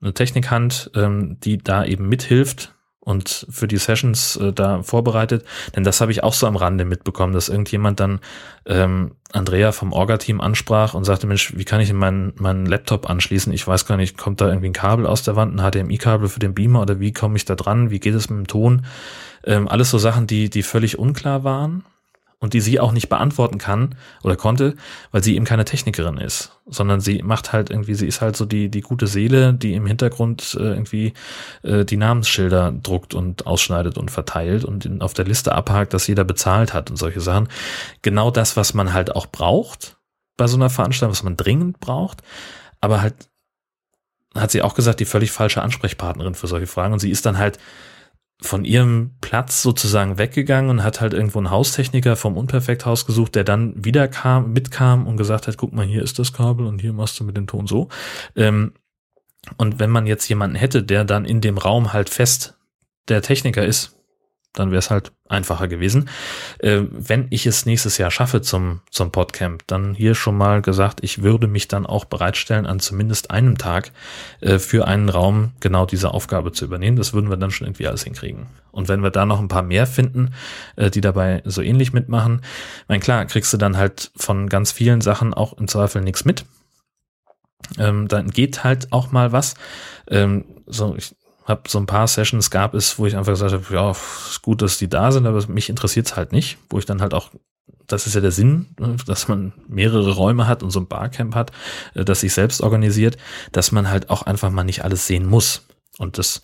[0.01, 2.74] eine Technikhand, ähm, die da eben mithilft
[3.05, 5.45] und für die Sessions äh, da vorbereitet.
[5.75, 8.19] Denn das habe ich auch so am Rande mitbekommen, dass irgendjemand dann
[8.65, 13.53] ähm, Andrea vom Orga-Team ansprach und sagte, Mensch, wie kann ich meinen meinen Laptop anschließen?
[13.53, 16.39] Ich weiß gar nicht, kommt da irgendwie ein Kabel aus der Wand, ein HDMI-Kabel für
[16.39, 17.91] den Beamer oder wie komme ich da dran?
[17.91, 18.85] Wie geht es mit dem Ton?
[19.45, 21.83] Ähm, alles so Sachen, die, die völlig unklar waren
[22.45, 24.75] und die sie auch nicht beantworten kann oder konnte,
[25.11, 28.45] weil sie eben keine Technikerin ist, sondern sie macht halt irgendwie, sie ist halt so
[28.45, 31.13] die, die gute Seele, die im Hintergrund äh, irgendwie
[31.63, 36.23] äh, die Namensschilder druckt und ausschneidet und verteilt und auf der Liste abhakt, dass jeder
[36.23, 37.47] bezahlt hat und solche Sachen.
[38.03, 39.97] Genau das, was man halt auch braucht
[40.37, 42.21] bei so einer Veranstaltung, was man dringend braucht,
[42.79, 43.15] aber halt
[44.35, 47.39] hat sie auch gesagt, die völlig falsche Ansprechpartnerin für solche Fragen und sie ist dann
[47.39, 47.57] halt
[48.41, 53.43] von ihrem Platz sozusagen weggegangen und hat halt irgendwo einen Haustechniker vom Unperfekthaus gesucht, der
[53.43, 56.93] dann wieder kam, mitkam und gesagt hat, guck mal, hier ist das Kabel und hier
[56.93, 57.87] machst du mit dem Ton so.
[58.35, 58.73] Ähm,
[59.57, 62.57] Und wenn man jetzt jemanden hätte, der dann in dem Raum halt fest
[63.07, 63.95] der Techniker ist,
[64.55, 66.09] dann wäre es halt einfacher gewesen.
[66.59, 71.03] Äh, wenn ich es nächstes Jahr schaffe zum, zum Podcamp, dann hier schon mal gesagt,
[71.03, 73.91] ich würde mich dann auch bereitstellen, an zumindest einem Tag
[74.41, 76.97] äh, für einen Raum genau diese Aufgabe zu übernehmen.
[76.97, 78.47] Das würden wir dann schon irgendwie alles hinkriegen.
[78.71, 80.33] Und wenn wir da noch ein paar mehr finden,
[80.75, 82.41] äh, die dabei so ähnlich mitmachen,
[82.87, 86.45] mein klar, kriegst du dann halt von ganz vielen Sachen auch im Zweifel nichts mit.
[87.79, 89.55] Ähm, dann geht halt auch mal was.
[90.07, 91.15] Ähm, so, ich,
[91.45, 94.61] habe so ein paar Sessions gab es, wo ich einfach gesagt habe, ja, ist gut,
[94.61, 97.29] dass die da sind, aber mich interessiert es halt nicht, wo ich dann halt auch,
[97.87, 101.35] das ist ja der Sinn, ne, dass man mehrere Räume hat und so ein Barcamp
[101.35, 101.51] hat,
[101.93, 103.17] äh, das sich selbst organisiert,
[103.51, 105.67] dass man halt auch einfach mal nicht alles sehen muss.
[105.99, 106.41] Und das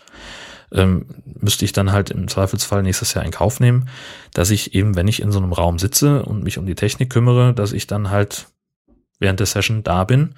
[0.72, 3.90] ähm, müsste ich dann halt im Zweifelsfall nächstes Jahr in Kauf nehmen,
[4.34, 7.10] dass ich eben, wenn ich in so einem Raum sitze und mich um die Technik
[7.10, 8.48] kümmere, dass ich dann halt
[9.20, 10.36] während der Session da bin,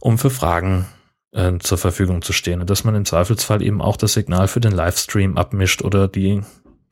[0.00, 0.86] um für Fragen
[1.32, 4.60] äh, zur Verfügung zu stehen und dass man im Zweifelsfall eben auch das Signal für
[4.60, 6.42] den Livestream abmischt oder die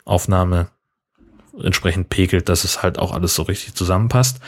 [0.04, 0.68] Aufnahme
[1.62, 4.40] entsprechend pegelt, dass es halt auch alles so richtig zusammenpasst.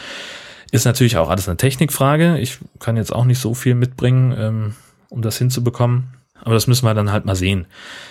[0.72, 2.39] Ist natürlich auch alles eine Technikfrage.
[2.39, 4.74] Ich kann jetzt auch nicht so viel mitbringen, ähm,
[5.09, 6.09] um das hinzubekommen.
[6.41, 7.66] Aber das müssen wir dann halt mal sehen,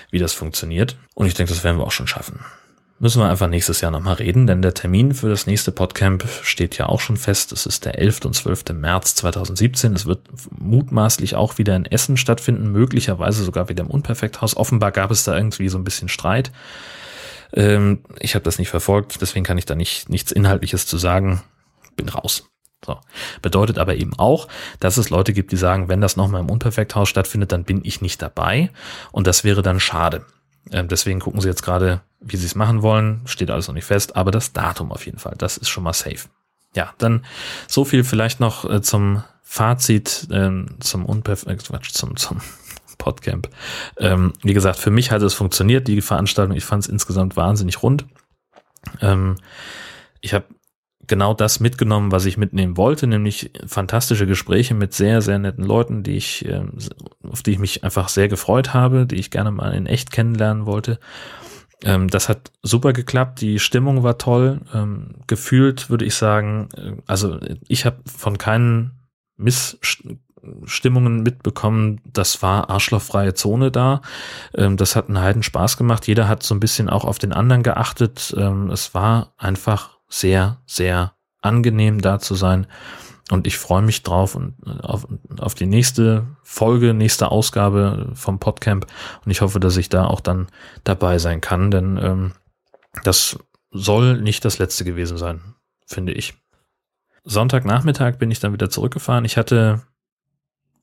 [0.09, 0.97] wie das funktioniert.
[1.13, 2.39] Und ich denke, das werden wir auch schon schaffen
[3.00, 6.78] müssen wir einfach nächstes Jahr nochmal reden, denn der Termin für das nächste Podcamp steht
[6.78, 7.52] ja auch schon fest.
[7.52, 8.26] Es ist der 11.
[8.26, 8.66] und 12.
[8.74, 9.93] März 2017.
[9.93, 10.22] Es wird
[10.58, 14.56] mutmaßlich auch wieder in Essen stattfinden, möglicherweise sogar wieder im Unperfekthaus.
[14.56, 16.52] Offenbar gab es da irgendwie so ein bisschen Streit.
[17.54, 21.41] Ähm, ich habe das nicht verfolgt, deswegen kann ich da nicht nichts Inhaltliches zu sagen.
[21.98, 22.50] Bin raus.
[22.86, 23.00] So.
[23.41, 24.48] Bedeutet aber eben auch,
[24.80, 28.02] dass es Leute gibt, die sagen, wenn das nochmal im Unperfekthaus stattfindet, dann bin ich
[28.02, 28.70] nicht dabei.
[29.12, 30.26] Und das wäre dann schade.
[30.72, 33.22] Ähm, deswegen gucken sie jetzt gerade, wie sie es machen wollen.
[33.26, 35.93] Steht alles noch nicht fest, aber das Datum auf jeden Fall, das ist schon mal
[35.93, 36.28] safe.
[36.76, 37.26] Ja, dann
[37.68, 42.41] so viel vielleicht noch äh, zum Fazit, ähm, zum Unperfekt, Quatsch, zum, zum
[42.97, 43.49] Podcamp.
[43.97, 46.55] Ähm, wie gesagt, für mich hat es funktioniert, die Veranstaltung.
[46.55, 48.05] Ich fand es insgesamt wahnsinnig rund.
[49.01, 49.36] Ähm,
[50.22, 50.45] ich habe
[51.08, 56.03] genau das mitgenommen, was ich mitnehmen wollte, nämlich fantastische Gespräche mit sehr, sehr netten Leuten,
[56.03, 56.74] die ich, ähm,
[57.30, 60.66] auf die ich mich einfach sehr gefreut habe, die ich gerne mal in echt kennenlernen
[60.66, 60.99] wollte.
[61.84, 64.62] Ähm, das hat super geklappt, die Stimmung war toll.
[64.74, 68.91] Ähm, gefühlt würde ich sagen, äh, also ich habe von keinen
[69.38, 74.01] Missstimmungen mitbekommen, das war arschlochfreie Zone da.
[74.53, 76.08] das hat einen Heiden Spaß gemacht.
[76.08, 78.34] Jeder hat so ein bisschen auch auf den anderen geachtet.
[78.72, 82.68] es war einfach sehr, sehr angenehm da zu sein.
[83.32, 85.08] Und ich freue mich drauf und äh, auf,
[85.39, 88.86] auf die nächste Folge, nächste Ausgabe vom Podcamp.
[89.24, 90.47] Und ich hoffe, dass ich da auch dann
[90.84, 92.34] dabei sein kann, denn ähm,
[93.03, 93.38] das
[93.72, 95.41] soll nicht das letzte gewesen sein,
[95.86, 96.36] finde ich.
[97.24, 99.26] Sonntagnachmittag bin ich dann wieder zurückgefahren.
[99.26, 99.82] Ich hatte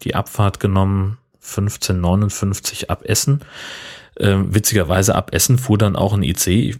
[0.03, 3.41] die Abfahrt genommen, 1559 ab Essen.
[4.19, 6.79] Ähm, witzigerweise ab Essen fuhr dann auch ein IC.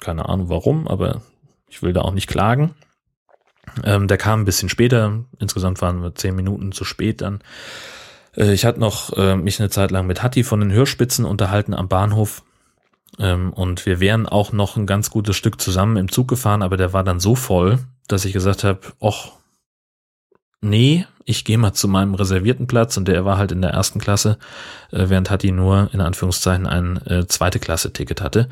[0.00, 1.22] Keine Ahnung warum, aber
[1.74, 2.72] ich will da auch nicht klagen.
[3.82, 5.24] Ähm, der kam ein bisschen später.
[5.40, 7.40] Insgesamt waren wir zehn Minuten zu spät dann.
[8.36, 11.74] Äh, ich hatte noch äh, mich eine Zeit lang mit Hatti von den Hörspitzen unterhalten
[11.74, 12.44] am Bahnhof.
[13.18, 16.76] Ähm, und wir wären auch noch ein ganz gutes Stück zusammen im Zug gefahren, aber
[16.76, 19.32] der war dann so voll, dass ich gesagt habe, ach,
[20.60, 23.98] nee, ich gehe mal zu meinem reservierten Platz und der war halt in der ersten
[23.98, 24.38] Klasse,
[24.92, 28.48] äh, während Hatti nur in Anführungszeichen ein äh, zweite Klasse Ticket hatte.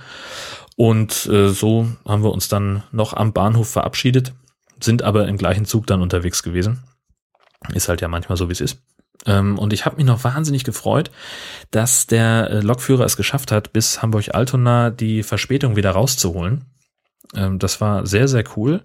[0.83, 4.33] Und äh, so haben wir uns dann noch am Bahnhof verabschiedet,
[4.81, 6.83] sind aber im gleichen Zug dann unterwegs gewesen.
[7.73, 8.83] Ist halt ja manchmal so, wie es ist.
[9.25, 11.13] Ähm, und ich habe mich noch wahnsinnig gefreut,
[11.71, 16.65] dass der äh, Lokführer es geschafft hat, bis Hamburg-Altona die Verspätung wieder rauszuholen.
[17.37, 18.83] Ähm, das war sehr, sehr cool.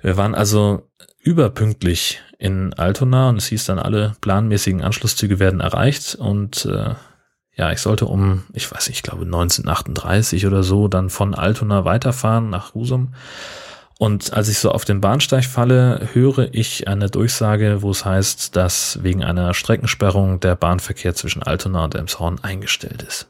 [0.00, 6.16] Wir waren also überpünktlich in Altona und es hieß dann, alle planmäßigen Anschlusszüge werden erreicht
[6.16, 6.96] und äh,
[7.54, 11.84] ja, ich sollte um, ich weiß nicht, ich glaube 1938 oder so, dann von Altona
[11.84, 13.14] weiterfahren nach Husum.
[13.98, 18.56] Und als ich so auf den Bahnsteig falle, höre ich eine Durchsage, wo es heißt,
[18.56, 23.28] dass wegen einer Streckensperrung der Bahnverkehr zwischen Altona und Emshorn eingestellt ist.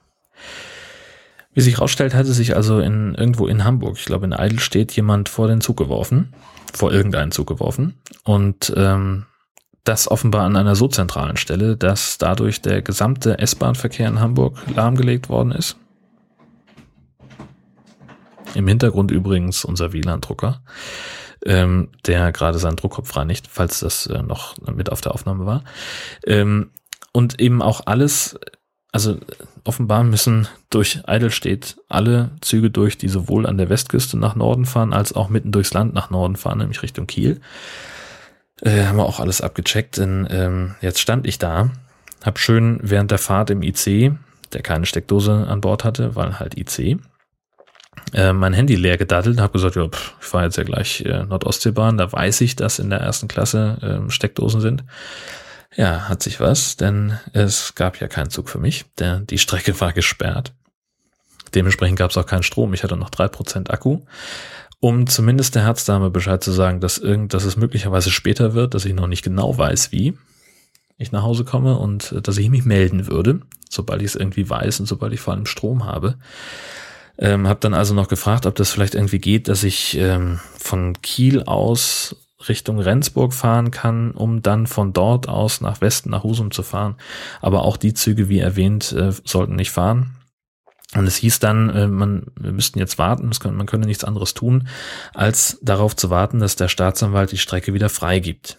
[1.53, 5.29] Wie sich herausstellt, hatte sich also in, irgendwo in Hamburg, ich glaube in Eidelstedt, jemand
[5.29, 6.33] vor den Zug geworfen,
[6.73, 7.99] vor irgendeinen Zug geworfen.
[8.25, 9.27] Und ähm,
[9.85, 15.29] das offenbar an einer so zentralen Stelle, dass dadurch der gesamte S-Bahn-Verkehr in Hamburg lahmgelegt
[15.29, 15.77] worden ist.
[18.55, 20.63] Im Hintergrund übrigens unser WLAN-Drucker,
[21.45, 25.65] ähm, der gerade seinen Druckkopf reinigt, falls das äh, noch mit auf der Aufnahme war.
[26.27, 26.71] Ähm,
[27.13, 28.39] und eben auch alles,
[28.93, 29.19] also
[29.65, 34.93] offenbar müssen durch Eidelstedt alle Züge durch, die sowohl an der Westküste nach Norden fahren,
[34.93, 37.41] als auch mitten durchs Land nach Norden fahren, nämlich Richtung Kiel.
[38.63, 41.71] Äh, haben wir auch alles abgecheckt, denn ähm, jetzt stand ich da
[42.25, 44.13] Hab schön während der Fahrt im IC,
[44.53, 46.99] der keine Steckdose an Bord hatte, weil halt IC,
[48.15, 51.25] äh, mein Handy leer gedattelt habe gesagt, ja, pff, ich fahre jetzt ja gleich äh,
[51.25, 54.85] Nordostseebahn, da weiß ich, dass in der ersten Klasse äh, Steckdosen sind.
[55.75, 59.79] Ja, hat sich was, denn es gab ja keinen Zug für mich, der, die Strecke
[59.81, 60.53] war gesperrt.
[61.55, 62.73] Dementsprechend gab es auch keinen Strom.
[62.73, 64.01] Ich hatte noch drei Prozent Akku.
[64.85, 68.85] Um zumindest der Herzdame Bescheid zu sagen, dass irgend, dass es möglicherweise später wird, dass
[68.85, 70.19] ich noch nicht genau weiß, wie
[70.99, 74.51] ich nach Hause komme und äh, dass ich mich melden würde, sobald ich es irgendwie
[74.51, 76.17] weiß und sobald ich vor allem Strom habe.
[77.17, 81.01] Ähm, habe dann also noch gefragt, ob das vielleicht irgendwie geht, dass ich ähm, von
[81.01, 82.17] Kiel aus
[82.49, 86.97] Richtung Rendsburg fahren kann, um dann von dort aus nach Westen, nach Husum zu fahren.
[87.41, 90.17] Aber auch die Züge, wie erwähnt, äh, sollten nicht fahren.
[90.95, 94.69] Und es hieß dann, äh, man, wir müssten jetzt warten, man könne nichts anderes tun,
[95.15, 98.59] als darauf zu warten, dass der Staatsanwalt die Strecke wieder freigibt.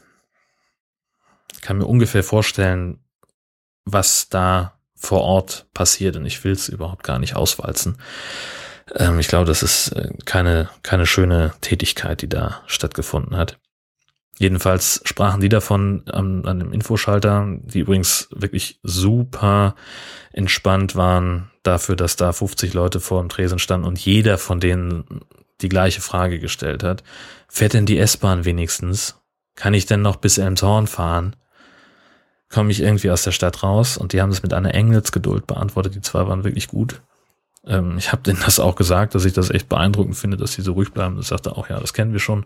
[1.53, 2.99] Ich kann mir ungefähr vorstellen,
[3.85, 7.97] was da vor Ort passiert und ich will es überhaupt gar nicht auswalzen.
[8.95, 13.59] Ähm, ich glaube, das ist äh, keine, keine schöne Tätigkeit, die da stattgefunden hat.
[14.39, 19.75] Jedenfalls sprachen die davon an, an dem Infoschalter, die übrigens wirklich super
[20.31, 25.21] entspannt waren dafür, dass da 50 Leute vor dem Tresen standen und jeder von denen
[25.61, 27.03] die gleiche Frage gestellt hat.
[27.47, 29.21] Fährt denn die S-Bahn wenigstens?
[29.55, 31.35] Kann ich denn noch bis Elmshorn fahren?
[32.49, 33.97] Komme ich irgendwie aus der Stadt raus?
[33.97, 35.95] Und die haben es mit einer Engelsgeduld beantwortet.
[35.95, 37.01] Die zwei waren wirklich gut.
[37.65, 40.61] Ähm, ich habe denen das auch gesagt, dass ich das echt beeindruckend finde, dass sie
[40.61, 41.17] so ruhig bleiben.
[41.19, 42.45] Ich sagte auch, ja, das kennen wir schon.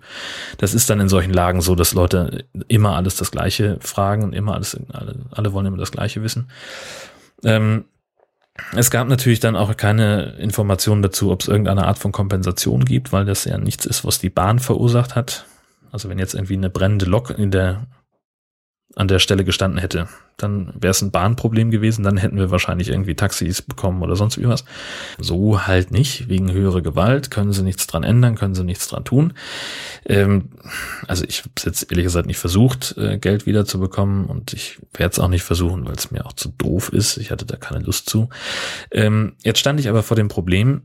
[0.57, 4.33] Das ist dann in solchen Lagen so, dass Leute immer alles das Gleiche fragen und
[4.33, 6.49] immer alles, alle, alle wollen immer das Gleiche wissen.
[7.43, 7.85] Ähm,
[8.75, 13.11] es gab natürlich dann auch keine Informationen dazu, ob es irgendeine Art von Kompensation gibt,
[13.11, 15.45] weil das ja nichts ist, was die Bahn verursacht hat.
[15.91, 17.85] Also wenn jetzt irgendwie eine brennende Lok in der
[18.95, 20.07] an der Stelle gestanden hätte.
[20.37, 24.39] Dann wäre es ein Bahnproblem gewesen, dann hätten wir wahrscheinlich irgendwie Taxis bekommen oder sonst
[24.39, 24.65] wie was.
[25.19, 29.03] So halt nicht, wegen höherer Gewalt, können sie nichts dran ändern, können sie nichts dran
[29.03, 29.33] tun.
[30.05, 30.49] Ähm,
[31.07, 35.19] also ich habe jetzt ehrlich gesagt nicht versucht, äh, Geld wiederzubekommen und ich werde es
[35.19, 37.17] auch nicht versuchen, weil es mir auch zu doof ist.
[37.17, 38.29] Ich hatte da keine Lust zu.
[38.91, 40.83] Ähm, jetzt stand ich aber vor dem Problem,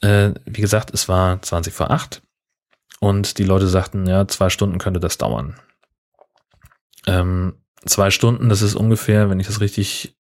[0.00, 2.22] äh, wie gesagt, es war 20 vor 8
[3.00, 5.54] und die Leute sagten, ja, zwei Stunden könnte das dauern.
[7.06, 10.16] Ähm, zwei Stunden, das ist ungefähr, wenn ich das richtig,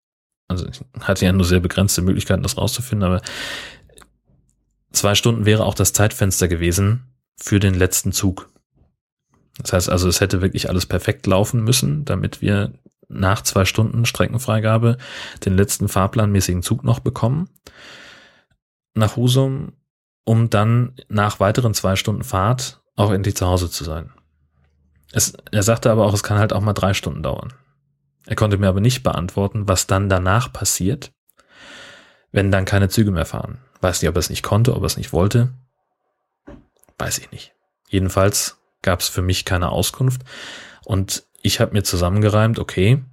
[0.48, 3.22] also ich hatte ja nur sehr begrenzte Möglichkeiten, das rauszufinden, aber
[4.92, 7.04] zwei Stunden wäre auch das Zeitfenster gewesen
[7.38, 8.50] für den letzten Zug.
[9.58, 12.74] Das heißt also, es hätte wirklich alles perfekt laufen müssen, damit wir
[13.10, 14.98] nach zwei Stunden Streckenfreigabe
[15.44, 17.50] den letzten fahrplanmäßigen Zug noch bekommen
[18.94, 19.74] nach Husum,
[20.26, 24.12] um dann nach weiteren zwei Stunden Fahrt auch endlich zu Hause zu sein.
[25.12, 27.53] Es, er sagte aber auch, es kann halt auch mal drei Stunden dauern.
[28.26, 31.12] Er konnte mir aber nicht beantworten, was dann danach passiert,
[32.32, 33.60] wenn dann keine Züge mehr fahren.
[33.82, 35.53] Weiß nicht, ob er es nicht konnte, ob er es nicht wollte.
[36.97, 37.53] Weiß ich nicht.
[37.88, 40.22] Jedenfalls gab es für mich keine Auskunft.
[40.86, 43.03] Und ich habe mir zusammengereimt, okay,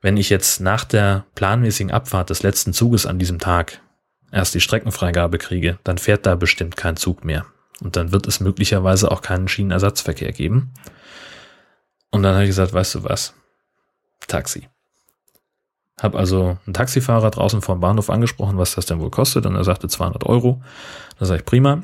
[0.00, 3.80] wenn ich jetzt nach der planmäßigen Abfahrt des letzten Zuges an diesem Tag
[4.30, 7.46] erst die Streckenfreigabe kriege, dann fährt da bestimmt kein Zug mehr.
[7.80, 10.72] Und dann wird es möglicherweise auch keinen Schienenersatzverkehr geben.
[12.10, 13.34] Und dann habe ich gesagt, weißt du was?
[14.28, 14.68] Taxi.
[16.00, 19.46] Hab also einen Taxifahrer draußen vom Bahnhof angesprochen, was das denn wohl kostet.
[19.46, 20.62] Und er sagte 200 Euro.
[21.18, 21.82] Da sage ich, prima.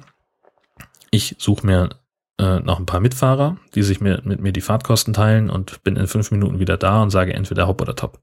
[1.11, 1.91] Ich suche mir
[2.39, 5.97] äh, noch ein paar Mitfahrer, die sich mir, mit mir die Fahrtkosten teilen und bin
[5.97, 8.21] in fünf Minuten wieder da und sage entweder hopp oder top.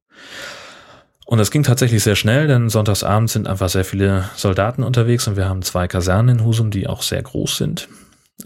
[1.28, 5.36] Und das ging tatsächlich sehr schnell, denn sonntagsabends sind einfach sehr viele Soldaten unterwegs und
[5.36, 7.90] wir haben zwei Kasernen in Husum, die auch sehr groß sind.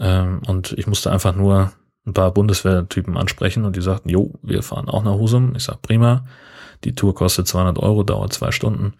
[0.00, 1.70] Ähm, und ich musste einfach nur
[2.04, 5.54] ein paar Bundeswehrtypen ansprechen und die sagten, jo, wir fahren auch nach Husum.
[5.54, 6.24] Ich sag, prima.
[6.82, 8.94] Die Tour kostet 200 Euro, dauert zwei Stunden.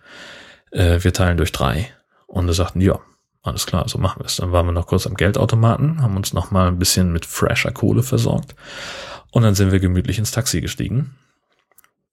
[0.70, 1.92] Äh, wir teilen durch drei.
[2.28, 3.00] Und sie sagten, ja,
[3.42, 4.36] alles klar, so machen wir es.
[4.36, 7.72] Dann waren wir noch kurz am Geldautomaten, haben uns noch mal ein bisschen mit fresher
[7.72, 8.54] Kohle versorgt.
[9.32, 11.16] Und dann sind wir gemütlich ins Taxi gestiegen.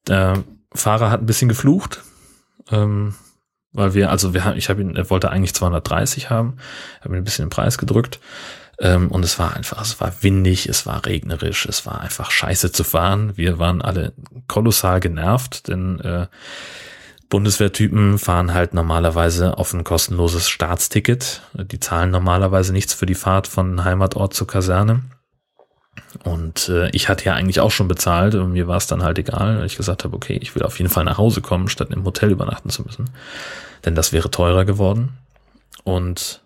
[0.07, 0.43] Der
[0.74, 2.03] Fahrer hat ein bisschen geflucht,
[2.72, 3.15] ähm,
[3.72, 6.57] weil wir, also wir haben, ich habe ihn, er wollte eigentlich 230 haben,
[7.01, 8.20] habe ihn ein bisschen den Preis gedrückt.
[8.80, 12.72] Ähm, und es war einfach, es war windig, es war regnerisch, es war einfach scheiße
[12.72, 13.36] zu fahren.
[13.36, 14.13] Wir waren alle
[14.47, 16.28] kolossal genervt, denn äh,
[17.30, 21.41] Bundeswehrtypen fahren halt normalerweise auf ein kostenloses Staatsticket.
[21.53, 25.03] Die zahlen normalerweise nichts für die Fahrt von Heimatort zur Kaserne.
[26.24, 29.18] Und äh, ich hatte ja eigentlich auch schon bezahlt und mir war es dann halt
[29.20, 31.89] egal, weil ich gesagt habe, okay, ich will auf jeden Fall nach Hause kommen, statt
[31.91, 33.10] im Hotel übernachten zu müssen.
[33.86, 35.18] Denn das wäre teurer geworden.
[35.84, 36.41] Und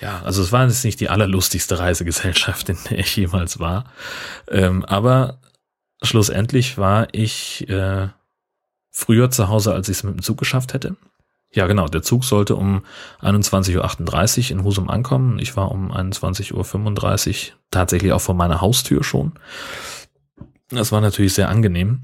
[0.00, 3.84] ja, also es war jetzt nicht die allerlustigste Reisegesellschaft, in der ich jemals war.
[4.48, 5.38] Ähm, aber
[6.02, 8.08] schlussendlich war ich äh,
[8.90, 10.96] früher zu Hause, als ich es mit dem Zug geschafft hätte.
[11.52, 11.86] Ja, genau.
[11.86, 12.82] Der Zug sollte um
[13.20, 15.38] 21.38 Uhr in Husum ankommen.
[15.38, 19.32] Ich war um 21.35 Uhr tatsächlich auch vor meiner Haustür schon.
[20.68, 22.02] Das war natürlich sehr angenehm.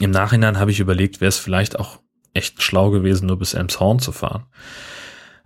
[0.00, 2.00] Im Nachhinein habe ich überlegt, wäre es vielleicht auch
[2.34, 4.46] echt schlau gewesen, nur bis Elmshorn zu fahren.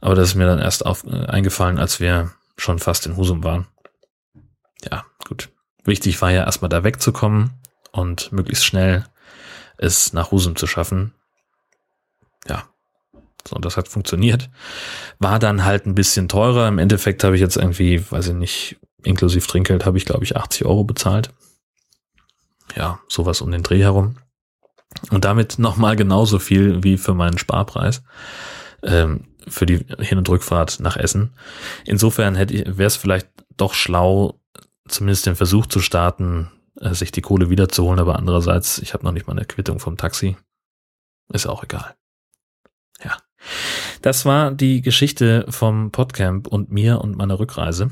[0.00, 3.44] Aber das ist mir dann erst auf, äh, eingefallen, als wir schon fast in Husum
[3.44, 3.66] waren.
[4.90, 5.50] Ja, gut.
[5.84, 7.52] Wichtig war ja erstmal da wegzukommen
[7.92, 9.04] und möglichst schnell
[9.78, 11.12] es nach Husum zu schaffen.
[13.46, 14.50] So, das hat funktioniert.
[15.18, 16.68] War dann halt ein bisschen teurer.
[16.68, 20.36] Im Endeffekt habe ich jetzt irgendwie, weiß ich nicht, inklusive Trinkgeld habe ich, glaube ich,
[20.36, 21.30] 80 Euro bezahlt.
[22.74, 24.16] Ja, sowas um den Dreh herum.
[25.10, 28.02] Und damit nochmal genauso viel wie für meinen Sparpreis.
[28.82, 31.32] Ähm, für die Hin- und Rückfahrt nach Essen.
[31.84, 34.40] Insofern hätte ich, wäre es vielleicht doch schlau,
[34.88, 39.12] zumindest den Versuch zu starten, äh, sich die Kohle wiederzuholen, aber andererseits, ich habe noch
[39.12, 40.36] nicht mal eine Quittung vom Taxi.
[41.32, 41.94] Ist auch egal.
[44.02, 47.90] Das war die Geschichte vom Podcamp und mir und meiner Rückreise.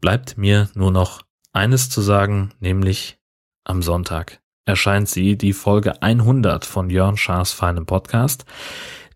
[0.00, 1.22] Bleibt mir nur noch
[1.52, 3.18] eines zu sagen, nämlich
[3.64, 8.44] am Sonntag erscheint sie, die Folge 100 von Jörn Schaas feinem Podcast.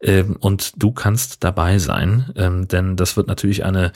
[0.01, 3.93] Ähm, und du kannst dabei sein, ähm, denn das wird natürlich eine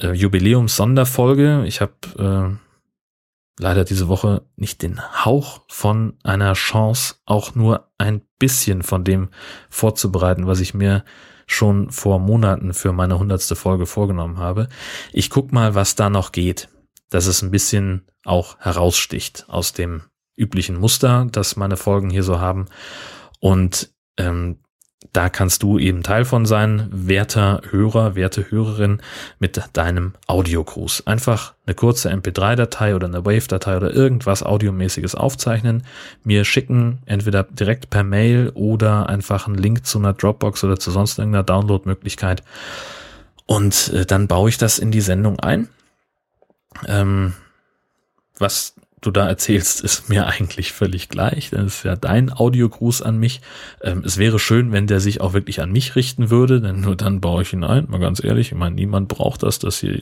[0.00, 1.64] äh, Jubiläums-Sonderfolge.
[1.66, 2.69] Ich habe äh,
[3.60, 9.28] leider diese Woche nicht den Hauch von einer Chance, auch nur ein bisschen von dem
[9.68, 11.04] vorzubereiten, was ich mir
[11.46, 14.68] schon vor Monaten für meine hundertste Folge vorgenommen habe.
[15.12, 16.68] Ich guck mal, was da noch geht,
[17.10, 20.02] dass es ein bisschen auch heraussticht aus dem
[20.36, 22.66] üblichen Muster, das meine Folgen hier so haben.
[23.40, 24.60] Und ähm,
[25.12, 29.00] da kannst du eben Teil von sein, werter Hörer, werte Hörerin
[29.38, 31.06] mit deinem Audiogruß.
[31.06, 35.84] Einfach eine kurze MP3-Datei oder eine Wave-Datei oder irgendwas Audiomäßiges aufzeichnen,
[36.22, 40.90] mir schicken, entweder direkt per Mail oder einfach einen Link zu einer Dropbox oder zu
[40.90, 42.42] sonst irgendeiner Download-Möglichkeit.
[43.46, 45.68] Und äh, dann baue ich das in die Sendung ein.
[46.86, 47.32] Ähm,
[48.38, 51.50] was du da erzählst, ist mir eigentlich völlig gleich.
[51.50, 53.40] Das ist ja dein Audiogruß an mich.
[53.82, 56.96] Ähm, es wäre schön, wenn der sich auch wirklich an mich richten würde, denn nur
[56.96, 57.86] dann baue ich ihn ein.
[57.88, 60.00] Mal ganz ehrlich, ich meine, niemand braucht das, dass hier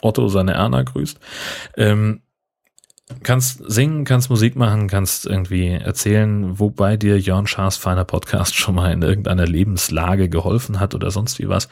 [0.00, 1.18] Otto seine Erna grüßt.
[1.76, 2.22] Ähm,
[3.22, 8.76] kannst singen, kannst Musik machen, kannst irgendwie erzählen, wobei dir Jörn Schaas feiner Podcast schon
[8.76, 11.68] mal in irgendeiner Lebenslage geholfen hat oder sonst wie was.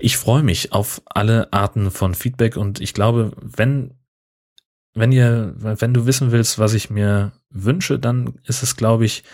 [0.00, 3.97] Ich freue mich auf alle Arten von Feedback und ich glaube, wenn
[4.94, 9.24] wenn ihr, wenn du wissen willst, was ich mir wünsche, dann ist es, glaube ich,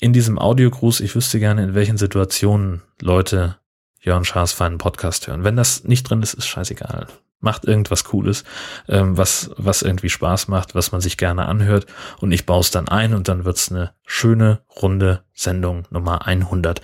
[0.00, 3.58] in diesem Audiogruß, ich wüsste gerne, in welchen Situationen Leute
[4.00, 5.44] Jörn Schaas feinen Podcast hören.
[5.44, 7.06] Wenn das nicht drin ist, ist scheißegal.
[7.38, 8.44] Macht irgendwas Cooles,
[8.88, 11.86] ähm, was, was irgendwie Spaß macht, was man sich gerne anhört
[12.18, 16.80] und ich baue es dann ein und dann wird's eine schöne, runde Sendung Nummer 100.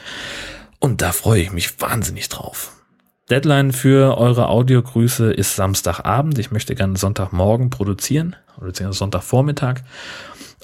[0.78, 2.77] Und da freue ich mich wahnsinnig drauf.
[3.30, 6.38] Deadline für eure Audiogrüße ist Samstagabend.
[6.38, 9.82] Ich möchte gerne Sonntagmorgen produzieren, oder Sonntagvormittag.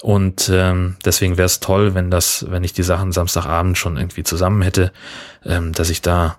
[0.01, 4.23] Und ähm, deswegen wäre es toll, wenn das, wenn ich die Sachen Samstagabend schon irgendwie
[4.23, 4.91] zusammen hätte,
[5.43, 6.37] ähm, dass ich da,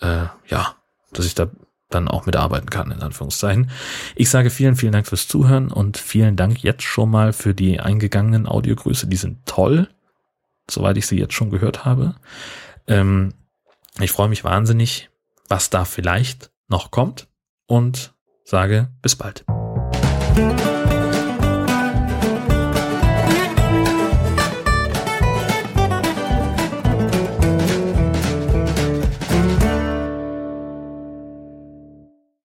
[0.00, 0.74] äh, ja,
[1.12, 1.48] dass ich da
[1.88, 3.70] dann auch mitarbeiten kann, in Anführungszeichen.
[4.14, 7.80] Ich sage vielen, vielen Dank fürs Zuhören und vielen Dank jetzt schon mal für die
[7.80, 9.08] eingegangenen Audiogrüße.
[9.08, 9.88] Die sind toll,
[10.70, 12.14] soweit ich sie jetzt schon gehört habe.
[12.86, 13.34] Ähm,
[13.98, 15.09] ich freue mich wahnsinnig
[15.50, 17.28] was da vielleicht noch kommt
[17.66, 19.44] und sage bis bald.